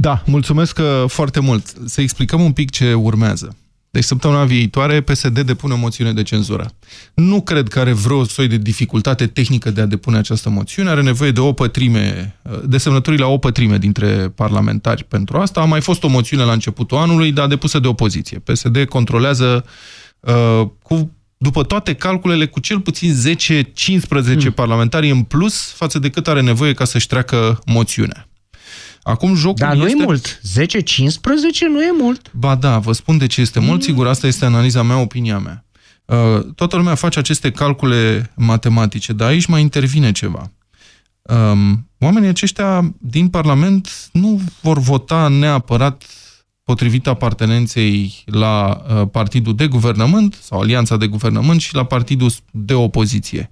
[0.00, 1.74] Da, mulțumesc uh, foarte mult.
[1.84, 3.56] Să explicăm un pic ce urmează.
[3.90, 6.70] Deci săptămâna viitoare PSD depune o moțiune de cenzură.
[7.14, 10.90] Nu cred că are vreo soi de dificultate tehnică de a depune această moțiune.
[10.90, 15.60] Are nevoie de o pătrime, uh, de semnături la o pătrime dintre parlamentari pentru asta.
[15.60, 18.38] A mai fost o moțiune la începutul anului, dar depusă de opoziție.
[18.38, 19.64] PSD controlează
[20.20, 23.14] uh, cu după toate calculele, cu cel puțin
[24.50, 28.29] 10-15 parlamentari în plus față de cât are nevoie ca să-și treacă moțiunea.
[29.02, 30.02] Acum jocul Dar nu este...
[30.02, 30.40] e mult.
[30.40, 30.42] 10-15
[31.70, 32.30] nu e mult.
[32.32, 35.64] Ba da, vă spun de ce este mult, sigur, asta este analiza mea, opinia mea.
[36.04, 40.50] Uh, Toată lumea face aceste calcule matematice, dar aici mai intervine ceva.
[41.22, 46.04] Um, Oamenii aceștia din Parlament nu vor vota neapărat
[46.64, 52.74] potrivit apartenenței la uh, partidul de guvernământ sau alianța de guvernământ și la partidul de
[52.74, 53.50] opoziție,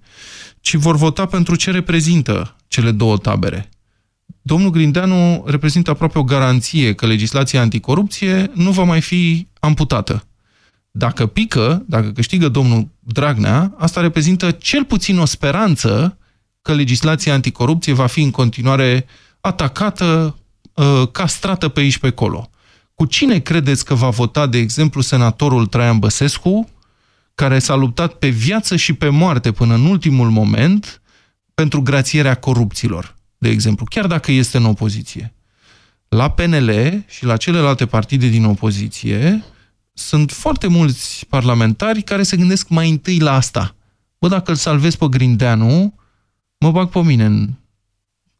[0.61, 3.69] ci vor vota pentru ce reprezintă cele două tabere.
[4.49, 10.27] Domnul Grindeanu reprezintă aproape o garanție că legislația anticorupție nu va mai fi amputată.
[10.91, 16.19] Dacă pică, dacă câștigă domnul Dragnea, asta reprezintă cel puțin o speranță
[16.63, 19.07] că legislația anticorupție va fi în continuare
[19.41, 20.37] atacată,
[20.75, 22.51] uh, castrată pe aici pe acolo.
[22.95, 26.69] Cu cine credeți că va vota, de exemplu, senatorul Traian Băsescu,
[27.35, 31.03] care s-a luptat pe viață și pe moarte până în ultimul moment
[31.55, 35.33] pentru grațierea corupților, de exemplu, chiar dacă este în opoziție?
[36.09, 39.45] La PNL și la celelalte partide din opoziție
[39.93, 43.75] sunt foarte mulți parlamentari care se gândesc mai întâi la asta.
[44.19, 45.95] Bă, dacă îl salvez pe Grindeanu,
[46.59, 47.49] mă bag pe mine în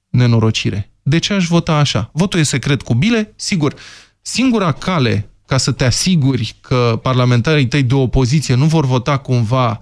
[0.09, 0.91] nenorocire.
[1.03, 2.11] De ce aș vota așa?
[2.13, 3.33] Votul e secret cu bile?
[3.37, 3.75] Sigur.
[4.21, 9.79] Singura cale ca să te asiguri că parlamentarii tăi de opoziție nu vor vota cumva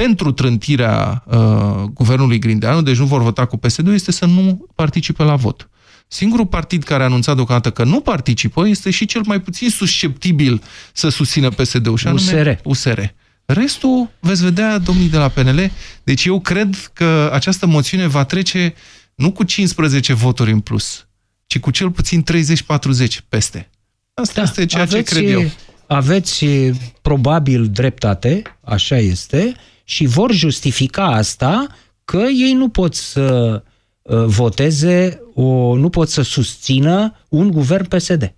[0.00, 1.36] pentru trântirea uh,
[1.92, 5.68] guvernului Grindeanu, deci nu vor vota cu PSD, este să nu participe la vot.
[6.08, 10.62] Singurul partid care a anunțat deocamdată că nu participă este și cel mai puțin susceptibil
[10.92, 12.50] să susțină PSD-ul, și anume USR.
[12.62, 13.00] USR.
[13.44, 15.70] Restul veți vedea, domnii de la PNL.
[16.04, 18.74] Deci eu cred că această moțiune va trece
[19.14, 21.06] nu cu 15 voturi în plus,
[21.46, 22.26] ci cu cel puțin 30-40
[23.28, 23.70] peste.
[24.14, 25.50] Asta este ceea ce cred eu.
[25.86, 29.56] Aveți e, probabil dreptate, așa este,
[29.88, 31.66] și vor justifica asta
[32.04, 33.62] că ei nu pot să
[34.02, 38.34] uh, voteze, o, nu pot să susțină un guvern PSD.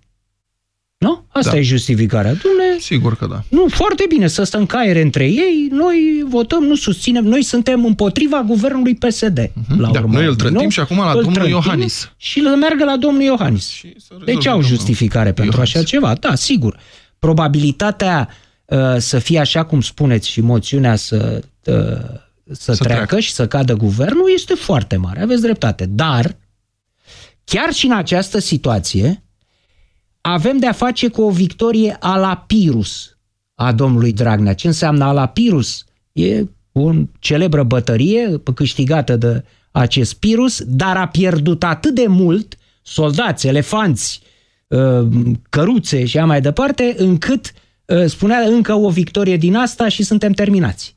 [0.97, 1.25] Nu?
[1.27, 1.57] Asta Da.
[1.57, 2.33] e justificarea.
[2.33, 3.43] Dumne, Sigur că da.
[3.49, 8.43] nu, foarte bine, să stăm caiere între ei, noi votăm, nu susținem, noi suntem împotriva
[8.47, 9.51] guvernului PSD.
[9.77, 10.69] La Da, urmă, noi îl trântim nu?
[10.69, 12.11] și acum la Îl domnul trântim Iohannis.
[12.17, 13.81] Și îl meargă la domnul Iohannis.
[14.25, 16.79] Deci au justificare pentru așa ceva, da, sigur.
[17.19, 18.40] Probabilitatea uh,
[18.97, 21.73] să fie așa cum spuneți și moțiunea să, uh,
[22.51, 25.85] să, să treacă, treacă și să cadă guvernul este foarte mare, aveți dreptate.
[25.85, 26.35] Dar,
[27.43, 29.23] chiar și în această situație,
[30.21, 33.17] avem de-a face cu o victorie a la Pirus
[33.55, 34.53] a domnului Dragnea.
[34.53, 35.85] Ce înseamnă a la Pirus?
[36.11, 43.47] E o celebră bătărie câștigată de acest Pirus, dar a pierdut atât de mult soldați,
[43.47, 44.21] elefanți,
[44.67, 45.07] uh,
[45.49, 47.61] căruțe și a mai departe, încât uh,
[48.05, 50.95] spunea încă o victorie din asta și suntem terminați.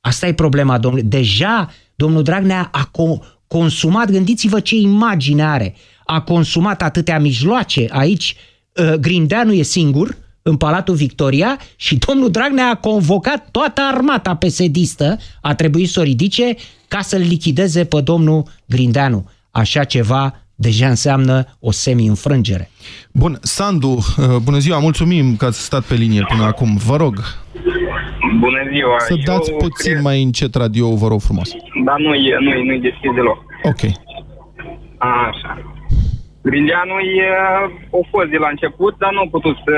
[0.00, 1.08] Asta e problema domnului.
[1.08, 8.36] Deja domnul Dragnea a co- consumat, gândiți-vă ce imagine are, a consumat atâtea mijloace aici,
[8.72, 15.18] uh, Grindeanu e singur în Palatul Victoria și domnul Dragnea a convocat toată armata pesedistă,
[15.40, 16.56] a trebuit să o ridice
[16.88, 19.28] ca să-l lichideze pe domnul Grindeanu.
[19.50, 22.70] Așa ceva deja înseamnă o semi-înfrângere.
[23.12, 26.76] Bun, Sandu, uh, bună ziua, mulțumim că ați stat pe linie până acum.
[26.76, 27.14] Vă rog
[28.38, 28.98] Bună ziua!
[28.98, 31.50] să dați Eu puțin cred- mai încet radio, vă rog frumos.
[31.84, 33.38] Dar nu e, nu e, nu e deschis deloc.
[33.62, 33.82] Ok.
[34.98, 35.72] Așa.
[36.42, 37.28] Grindeanu e,
[37.90, 39.74] o fost de la început, dar nu a putut să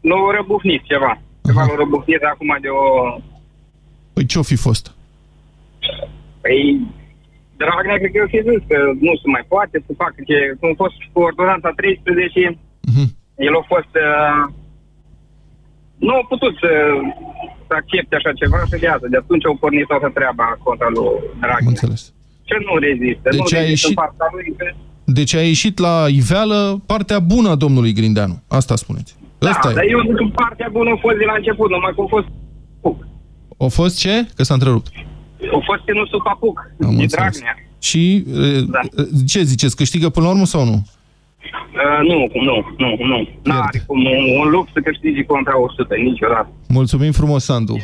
[0.00, 1.20] l-au răbufnit ceva.
[1.46, 2.82] Ceva l-au răbufnit acum de o...
[4.12, 4.94] Păi ce-o fi fost?
[6.40, 6.80] Păi,
[7.62, 10.36] Dragnea cred că eu fi zis că nu se mai poate să facă ce...
[10.58, 12.58] Cum a fost cu ordonanța 13,
[12.90, 13.04] Mhm.
[13.48, 13.92] el a fost...
[14.08, 14.42] Uh,
[16.06, 16.70] nu a putut să,
[17.66, 19.06] să accepte așa ceva și de asta.
[19.14, 21.10] De atunci au pornit toată treaba contra lui
[21.42, 21.64] Dragnea.
[21.68, 22.02] Am înțeles.
[22.48, 23.26] Ce nu rezistă?
[23.30, 24.66] Deci nu a rezistă ieșit- în partea lui că...
[25.18, 26.58] Deci a ieșit la iveală
[26.92, 28.36] partea bună a domnului Grindeanu.
[28.48, 29.10] Asta spuneți.
[29.38, 29.90] Da, Asta dar e.
[29.96, 32.26] eu zic că partea bună a fost de la început, numai că a fost
[33.58, 34.14] A fost ce?
[34.36, 34.86] Că s-a întrerupt.
[35.56, 37.10] A fost ținut sub papuc Am de înțeles.
[37.10, 37.54] Dragnea.
[37.78, 38.24] Și
[38.70, 38.80] Da.
[38.94, 39.02] da.
[39.26, 39.76] ce ziceți?
[39.76, 40.72] Câștigă până la urmă sau nu?
[41.74, 43.28] Uh, nu, nu, nu, nu.
[43.42, 46.48] N-are cum un, un lup să câștige contra 100, niciodată.
[46.68, 47.76] Mulțumim frumos, Sandu.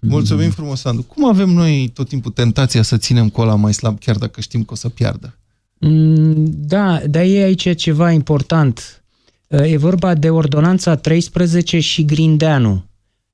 [0.00, 1.02] Mulțumim frumos, Sandu.
[1.02, 4.72] Cum avem noi tot timpul tentația să ținem cola mai slab, chiar dacă știm că
[4.72, 5.38] o să piardă?
[5.80, 9.02] Mm, Da, dar e aici ceva important.
[9.48, 12.84] E vorba de ordonanța 13 și Grindeanu.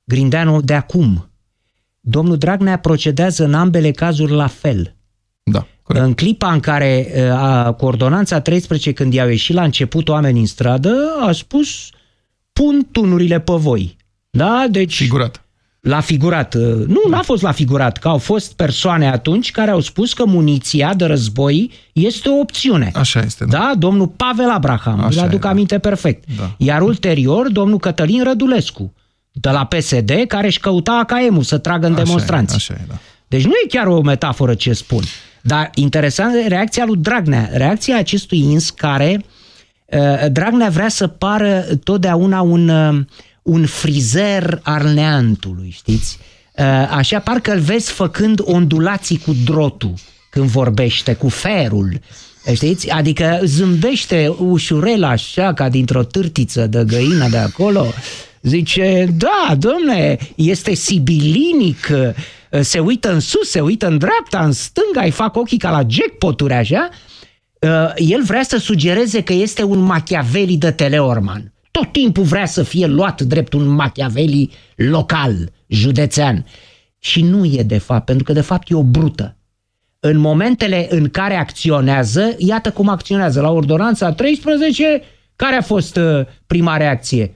[0.04, 1.28] Grindeanu de acum.
[2.06, 4.94] Domnul Dragnea procedează în ambele cazuri la fel.
[5.42, 10.40] Da, În clipa în care, a, cu ordonanța 13, când i-au ieșit la început oameni
[10.40, 11.90] în stradă, a spus,
[12.52, 13.96] pun tunurile pe voi.
[14.30, 14.66] Da?
[14.70, 14.96] Deci...
[14.96, 15.44] Figurat.
[15.80, 16.54] La figurat.
[16.86, 20.94] Nu, n-a fost la figurat, că au fost persoane atunci care au spus că muniția
[20.94, 22.90] de război este o opțiune.
[22.94, 23.58] Așa este, da.
[23.58, 25.48] da domnul Pavel Abraham, Așa îl aduc e, da.
[25.48, 26.24] aminte perfect.
[26.36, 26.54] Da.
[26.58, 28.92] Iar ulterior, domnul Cătălin Rădulescu,
[29.36, 32.54] de la PSD, care își căuta AKM-ul să tragă în Așa e, demonstranți.
[32.54, 32.98] așa e, da.
[33.28, 35.02] Deci nu e chiar o metaforă ce spun.
[35.40, 39.24] Dar interesant e reacția lui Dragnea, reacția acestui ins care
[39.84, 43.04] uh, Dragnea vrea să pară totdeauna un, uh,
[43.42, 46.18] un frizer arneantului, știți?
[46.52, 49.94] Uh, așa parcă îl vezi făcând ondulații cu drotul
[50.30, 52.00] când vorbește, cu ferul.
[52.54, 52.90] Știți?
[52.90, 57.86] Adică zâmbește ușurel așa, ca dintr-o târtiță de găină de acolo.
[58.44, 61.88] Zice, da, domne, este sibilinic,
[62.60, 65.82] se uită în sus, se uită în dreapta, în stânga, îi fac ochii ca la
[65.88, 66.88] jackpoturi, așa.
[67.64, 71.52] Uh, El vrea să sugereze că este un Machiavelli de Teleorman.
[71.70, 76.46] Tot timpul vrea să fie luat drept un Machiavelli local, județean.
[76.98, 79.36] Și nu e de fapt, pentru că de fapt e o brută.
[80.00, 83.40] În momentele în care acționează, iată cum acționează.
[83.40, 85.02] La ordonanța 13,
[85.36, 87.32] care a fost uh, prima reacție?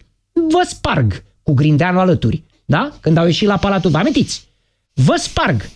[0.49, 2.43] Vă sparg cu Grindeanu alături.
[2.65, 2.93] Da?
[3.01, 4.47] Când au ieșit la Palatul, vă amintiți?
[4.93, 5.69] Vă sparg.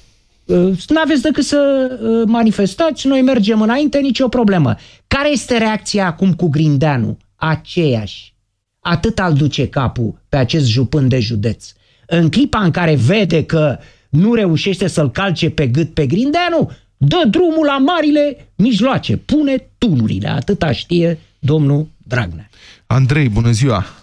[0.44, 4.76] Uh, N-aveți decât să uh, manifestați, noi mergem înainte, nicio problemă.
[5.06, 7.18] Care este reacția acum cu Grindeanu?
[7.36, 8.34] Aceeași.
[8.80, 11.72] Atât al duce capul pe acest jupân de județ.
[12.06, 17.22] În clipa în care vede că nu reușește să-l calce pe gât pe Grindeanu, dă
[17.30, 20.28] drumul la marile mijloace, pune tunurile.
[20.28, 22.48] Atâta știe domnul Dragnea.
[22.86, 24.01] Andrei, bună ziua!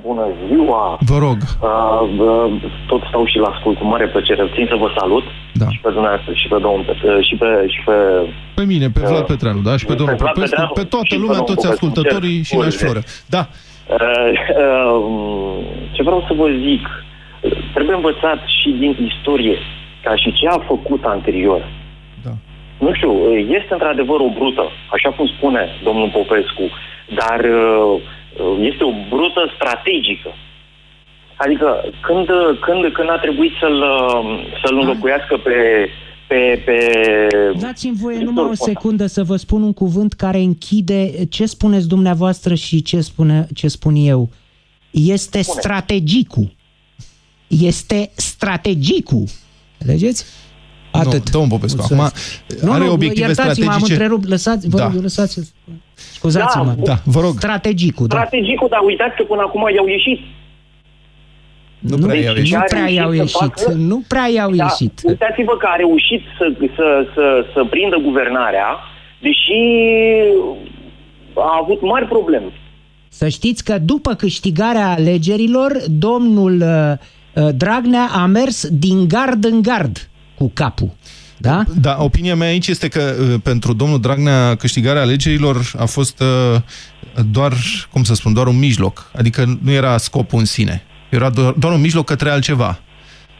[0.00, 0.98] Bună ziua!
[1.00, 1.36] Vă rog.
[1.60, 1.68] Uh,
[2.18, 2.52] uh,
[2.86, 4.50] tot stau și la ascult cu mare plăcere.
[4.54, 5.66] Țin să vă salut da.
[5.68, 7.92] și pe dumneavoastră și pe domnul Pet- uh, și pe, și pe
[8.54, 9.76] Pe mine, pe Vlad Petreanu, da?
[9.76, 11.84] Și pe domnul Vlad Popescu, Petreanu pe toată și pe lumea, domnul toți Popescu.
[11.86, 12.84] ascultătorii Cer și Naș scuze.
[12.84, 13.02] Floră.
[13.36, 13.42] Da,
[13.88, 14.30] Uh,
[14.64, 15.64] uh,
[15.94, 16.84] ce vreau să vă zic,
[17.74, 19.56] trebuie învățat și din istorie,
[20.04, 21.60] ca și ce a făcut anterior.
[22.24, 22.30] Da.
[22.84, 23.12] Nu știu,
[23.58, 24.64] este într-adevăr o brută,
[24.96, 26.64] așa cum spune domnul Popescu,
[27.20, 28.00] dar uh,
[28.60, 30.30] este o brută strategică.
[31.36, 32.26] Adică când,
[32.60, 33.84] când, când a trebuit să-l,
[34.64, 35.88] să-l înlocuiască pe,
[36.28, 36.76] pe, pe
[37.58, 42.54] Dați-mi voie numai o secundă să vă spun un cuvânt care închide ce spuneți dumneavoastră
[42.54, 44.30] și ce, spune, ce spun eu.
[44.90, 46.50] Este strategicul.
[47.46, 49.24] Este strategicul.
[49.78, 50.24] Înțelegeți?
[50.92, 51.30] Atât.
[51.30, 52.14] Domnul Popescu, Mulțumesc.
[52.58, 53.92] acum are obiective iertați-mă, am strategice.
[53.92, 54.84] întrerupt, lăsați, vă Da.
[54.84, 55.52] rog, lăsați
[55.94, 56.74] Scuzați-mă.
[56.84, 57.34] Da, vă rog.
[57.36, 58.16] Strategicul, da.
[58.16, 60.20] strategicul, dar uitați că până acum i-au ieșit.
[61.78, 62.54] Nu prea i-au ieșit.
[62.54, 63.36] Nu prea i-au să ieșit.
[63.38, 65.00] facă- Nu prea i-au Da, ieșit.
[65.04, 66.44] Uitați-vă că a reușit să,
[66.76, 68.66] să, să, să prindă guvernarea,
[69.20, 69.60] deși
[71.34, 72.50] a avut mari probleme.
[73.08, 79.62] Să știți că după câștigarea alegerilor, domnul uh, uh, Dragnea a mers din gard în
[79.62, 80.08] gard
[80.42, 80.90] cu capul.
[81.38, 81.64] Da?
[81.80, 86.60] Da, opinia mea aici este că uh, pentru domnul Dragnea câștigarea alegerilor a fost uh,
[87.30, 87.52] doar,
[87.90, 89.10] cum să spun, doar un mijloc.
[89.16, 90.82] Adică nu era scopul în sine.
[91.10, 92.80] Era doar, doar un mijloc către altceva.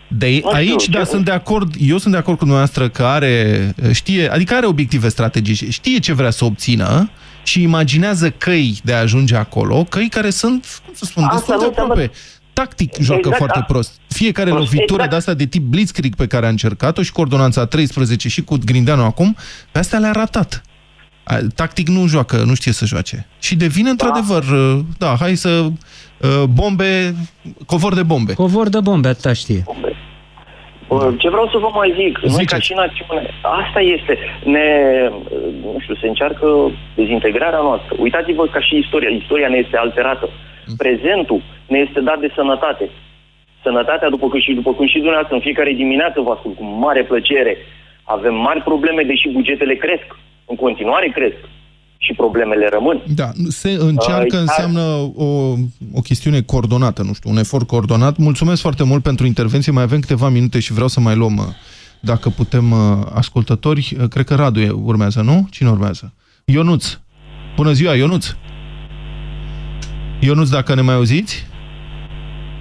[0.09, 3.03] De știu, aici, da, ce- sunt de acord, eu sunt de acord cu dumneavoastră că
[3.05, 7.11] are, știe, adică are obiective strategice, știe ce vrea să obțină
[7.43, 11.55] și imaginează căi de a ajunge acolo, căi care sunt, cum să spun, Asta destul
[11.59, 12.13] de nu înseamnă- aproape.
[12.63, 13.65] Tactic joacă Exact, foarte da.
[13.65, 14.01] prost.
[14.09, 15.11] Fiecare Prost, lovitură exact.
[15.11, 18.57] de asta de tip blitzkrieg pe care a încercat-o și cu ordonanța 13 și cu
[18.65, 19.37] Grindeanu acum,
[19.73, 20.63] pe astea le-a ratat.
[21.25, 23.27] A, Tactic nu joacă, nu știe să joace.
[23.41, 27.15] Și devine într-adevăr, uh, da, hai să uh, bombe,
[27.67, 28.33] covor de bombe.
[28.35, 29.63] Covor de bombe, atâta știe.
[30.89, 32.53] Bă, Ce vreau să vă mai zic, noi Ziceți.
[32.55, 33.23] ca și națiune,
[33.63, 34.19] asta este,
[34.55, 34.67] ne,
[35.63, 36.47] nu știu, se încearcă
[36.95, 37.93] dezintegrarea noastră.
[37.99, 40.29] Uitați-vă ca și istoria, istoria ne este alterată.
[40.77, 41.41] Prezentul
[41.73, 42.91] ne este dat de sănătate.
[43.63, 47.03] Sănătatea, după cum și, după cum și dumneavoastră, în fiecare dimineață vă ascult cu mare
[47.05, 47.57] plăcere.
[48.03, 50.07] Avem mari probleme, deși bugetele cresc.
[50.47, 51.41] În continuare cresc.
[51.99, 53.03] Și problemele rămân.
[53.15, 54.81] Da, se încearcă, Uh, înseamnă
[55.17, 55.29] o,
[55.95, 58.17] o chestiune coordonată, nu știu, un efort coordonat.
[58.17, 61.45] Mulțumesc foarte mult pentru intervenție, mai avem câteva minute și vreau să mai luăm, uh,
[62.01, 62.79] dacă putem, uh,
[63.15, 63.97] ascultători.
[64.01, 65.47] Uh, Cred că Radu e- urmează, nu?
[65.51, 66.13] Cine urmează?
[66.45, 66.99] Ionuț.
[67.57, 68.27] Bună ziua, Ionuț.
[70.25, 71.47] Ionuț, dacă ne mai auziți?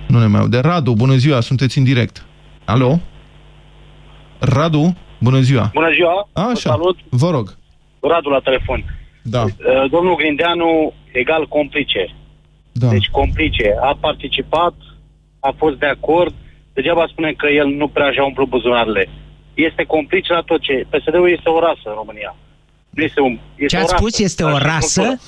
[0.07, 0.59] Nu ne mai aude.
[0.59, 2.25] Radu, bună ziua, sunteți în direct.
[2.65, 2.99] Alo?
[4.39, 5.69] Radu, bună ziua.
[5.73, 6.29] Bună ziua!
[6.33, 6.97] A, Vă Așa, salut!
[7.09, 7.57] vă rog.
[7.99, 8.83] Radu la telefon.
[9.23, 9.41] Da.
[9.43, 9.49] Uh,
[9.89, 12.15] Domnul Grindeanu, egal complice.
[12.71, 12.87] Da.
[12.87, 13.75] Deci complice.
[13.81, 14.73] A participat,
[15.39, 16.33] a fost de acord,
[16.73, 19.09] degeaba spune că el nu prea și-a umplut buzunarele.
[19.53, 20.85] Este complice la tot ce...
[20.89, 22.35] PSD-ul este o rasă în România.
[22.89, 24.03] Nu este un, este Ce o ați rasă.
[24.03, 25.19] spus este o Ca și rasă?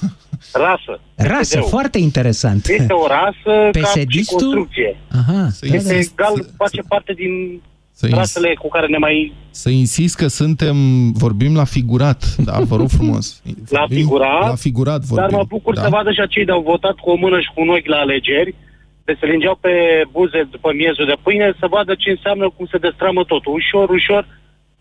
[0.51, 0.63] Cultură.
[0.69, 0.99] Rasă.
[1.15, 1.69] Rasă, PSD-ul.
[1.69, 2.67] foarte interesant.
[2.67, 4.37] Este o rasă ca și PSD-istul?
[4.39, 4.97] construcție.
[5.11, 7.61] Aha, Este egal, face parte din
[7.91, 9.33] Să ins- rasele cu care ne mai...
[9.49, 10.75] Să insist că suntem,
[11.11, 13.41] vorbim la figurat, da, vă rog frumos.
[13.69, 15.27] La Vorbim- figurat, La figurat vorbim.
[15.29, 15.81] Dar mă bucur da?
[15.81, 17.97] să vadă și acei de au votat cu o mână și cu un ochi la
[17.97, 18.55] alegeri,
[19.05, 19.73] de se lingeau pe
[20.11, 23.53] buze după miezul de pâine, să vadă ce înseamnă cum se destramă totul.
[23.53, 24.23] Ușor, ușor,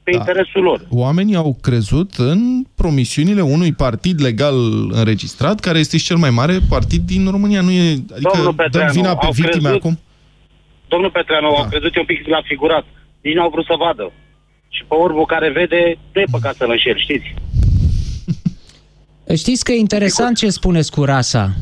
[0.02, 0.18] pe Da.
[0.18, 0.86] interesul lor.
[0.90, 4.54] Oamenii au crezut în promisiunile unui partid legal
[4.90, 7.60] înregistrat, care este și cel mai mare partid din România.
[7.60, 9.98] Nu e, adică Domnul dăm Petreanu, vina pe au victime crezut- acum?
[10.88, 11.56] Domnul Petreanu da.
[11.62, 12.84] au crezut un pic la figurat.
[13.20, 14.12] Nici n-au vrut să vadă.
[14.68, 17.34] Și pe orbul care vede, nu e păcat să-l înșel, știți?
[19.36, 21.54] Știți că e interesant ce spuneți cu rasa.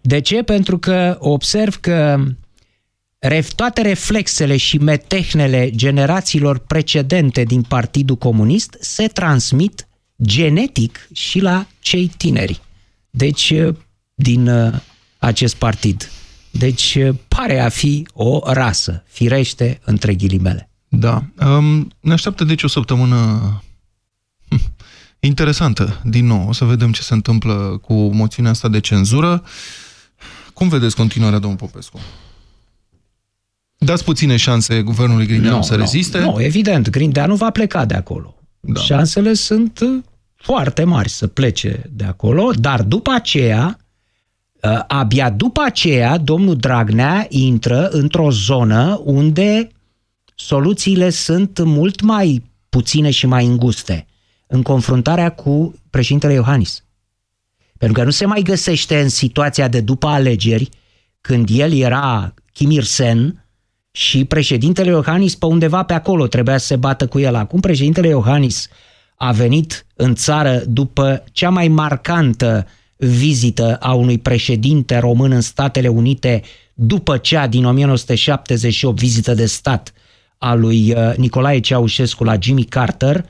[0.00, 0.42] De ce?
[0.42, 2.30] Pentru că observ că ref,
[3.54, 9.88] toate reflexele și metehnele generațiilor precedente din Partidul Comunist se transmit
[10.22, 12.60] genetic și la cei tineri.
[13.10, 13.52] Deci,
[14.14, 14.74] din uh,
[15.18, 16.10] acest partid.
[16.50, 20.70] Deci, uh, pare a fi o rasă, firește, între ghilimele.
[20.88, 21.24] Da.
[21.46, 23.16] Um, ne așteaptă deci o săptămână
[24.48, 24.60] hm,
[25.18, 26.00] interesantă.
[26.04, 29.44] Din nou, o să vedem ce se întâmplă cu moțiunea asta de cenzură.
[30.52, 32.00] Cum vedeți continuarea, domnul Popescu?
[33.84, 36.18] Dați puține șanse guvernului Grindeanu Nu, să nu, reziste?
[36.18, 38.34] Nu, evident, Grindeanu va pleca de acolo.
[38.60, 38.80] Da.
[38.80, 40.02] Șansele sunt uh,
[40.34, 43.78] foarte mari să plece de acolo, dar după aceea,
[44.62, 49.68] uh, abia după aceea, domnul Dragnea intră într-o zonă unde
[50.34, 54.06] soluțiile sunt mult mai puține și mai înguste
[54.46, 56.84] în confruntarea cu președintele Iohannis.
[57.78, 60.68] Pentru că nu se mai găsește în situația de după alegeri,
[61.20, 63.44] când el era Kim Il-sen
[63.92, 67.34] și președintele Iohannis pe undeva pe acolo trebuia să se bată cu el.
[67.34, 68.68] Acum președintele Iohannis
[69.16, 72.66] a venit în țară după cea mai marcantă
[72.96, 76.42] vizită a unui președinte român în Statele Unite
[76.74, 79.92] după cea din 1978, vizită de stat
[80.38, 83.24] a lui uh, Nicolae Ceaușescu la Jimmy Carter,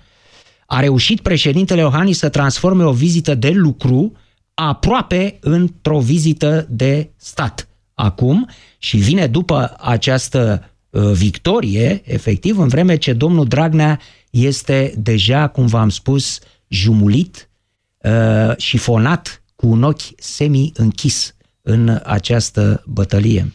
[0.66, 4.12] a reușit președintele Iohannis să transforme o vizită de lucru
[4.54, 7.69] aproape într-o vizită de stat
[8.00, 8.48] acum
[8.78, 15.66] și vine după această uh, victorie, efectiv, în vreme ce domnul Dragnea este deja, cum
[15.66, 16.38] v-am spus,
[16.68, 17.50] jumulit
[17.98, 23.52] uh, și fonat cu un ochi semi-închis în această bătălie.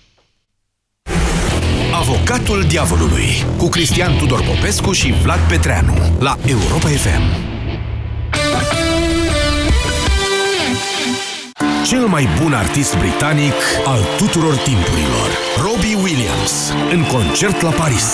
[1.94, 3.28] Avocatul diavolului
[3.58, 7.55] cu Cristian Tudor Popescu și Vlad Petreanu la Europa FM.
[11.86, 13.54] Cel mai bun artist britanic
[13.86, 15.30] al tuturor timpurilor,
[15.62, 18.14] Robbie Williams, în concert la Paris.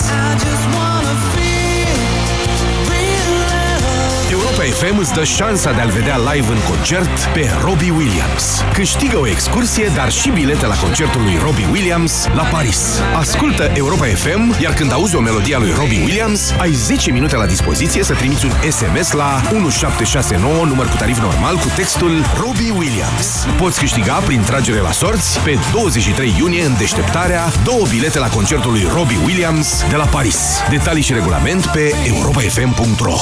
[4.62, 8.64] Europa FM îți dă șansa de a-l vedea live în concert pe Robbie Williams.
[8.72, 13.00] Câștigă o excursie, dar și bilete la concertul lui Robbie Williams la Paris.
[13.14, 17.36] Ascultă Europa FM, iar când auzi o melodie a lui Robbie Williams, ai 10 minute
[17.36, 22.70] la dispoziție să trimiți un SMS la 1769, număr cu tarif normal, cu textul Robbie
[22.70, 23.46] Williams.
[23.58, 28.70] Poți câștiga prin tragere la sorți pe 23 iunie în deșteptarea două bilete la concertul
[28.70, 30.38] lui Robbie Williams de la Paris.
[30.70, 33.16] Detalii și regulament pe europafm.ro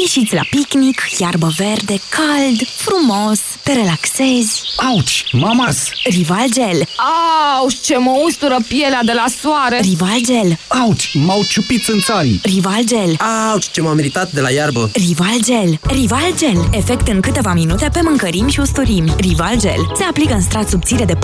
[0.00, 4.67] Ieșiți la picnic, iarbă verde, cald, frumos, te relaxezi.
[4.86, 5.90] Auci, mamas!
[6.04, 6.82] Rival Gel.
[7.56, 9.80] Au, ce mă ustură pielea de la soare!
[9.80, 10.58] Rival Gel.
[10.68, 12.40] Auci, m-au ciupit țânțarii!
[12.42, 13.16] Rival Gel.
[13.50, 14.90] Auci, ce m-am meritat de la iarbă!
[14.92, 15.78] Rival Gel.
[15.82, 16.68] Rival Gel.
[16.70, 19.14] Efect în câteva minute pe mâncărimi și usturimi.
[19.16, 19.92] Rival Gel.
[19.96, 21.18] Se aplică în strat subțire de 4-6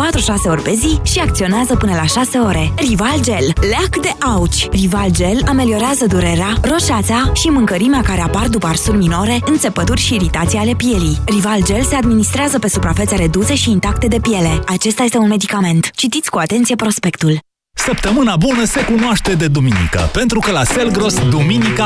[0.44, 2.72] ori pe zi și acționează până la 6 ore.
[2.76, 3.52] Rival Gel.
[3.70, 4.68] Leac de auci.
[4.70, 10.58] Rival Gel ameliorează durerea, roșața și mâncărimea care apar după arsuri minore, înțepături și iritații
[10.58, 11.18] ale pielii.
[11.26, 13.14] Rival Gel se administrează pe suprafețe
[13.46, 14.62] reduse și intacte de piele.
[14.66, 15.90] Acesta este un medicament.
[15.94, 17.38] Citiți cu atenție prospectul.
[17.76, 21.82] Săptămâna bună se cunoaște de duminică, pentru că la Selgros, duminica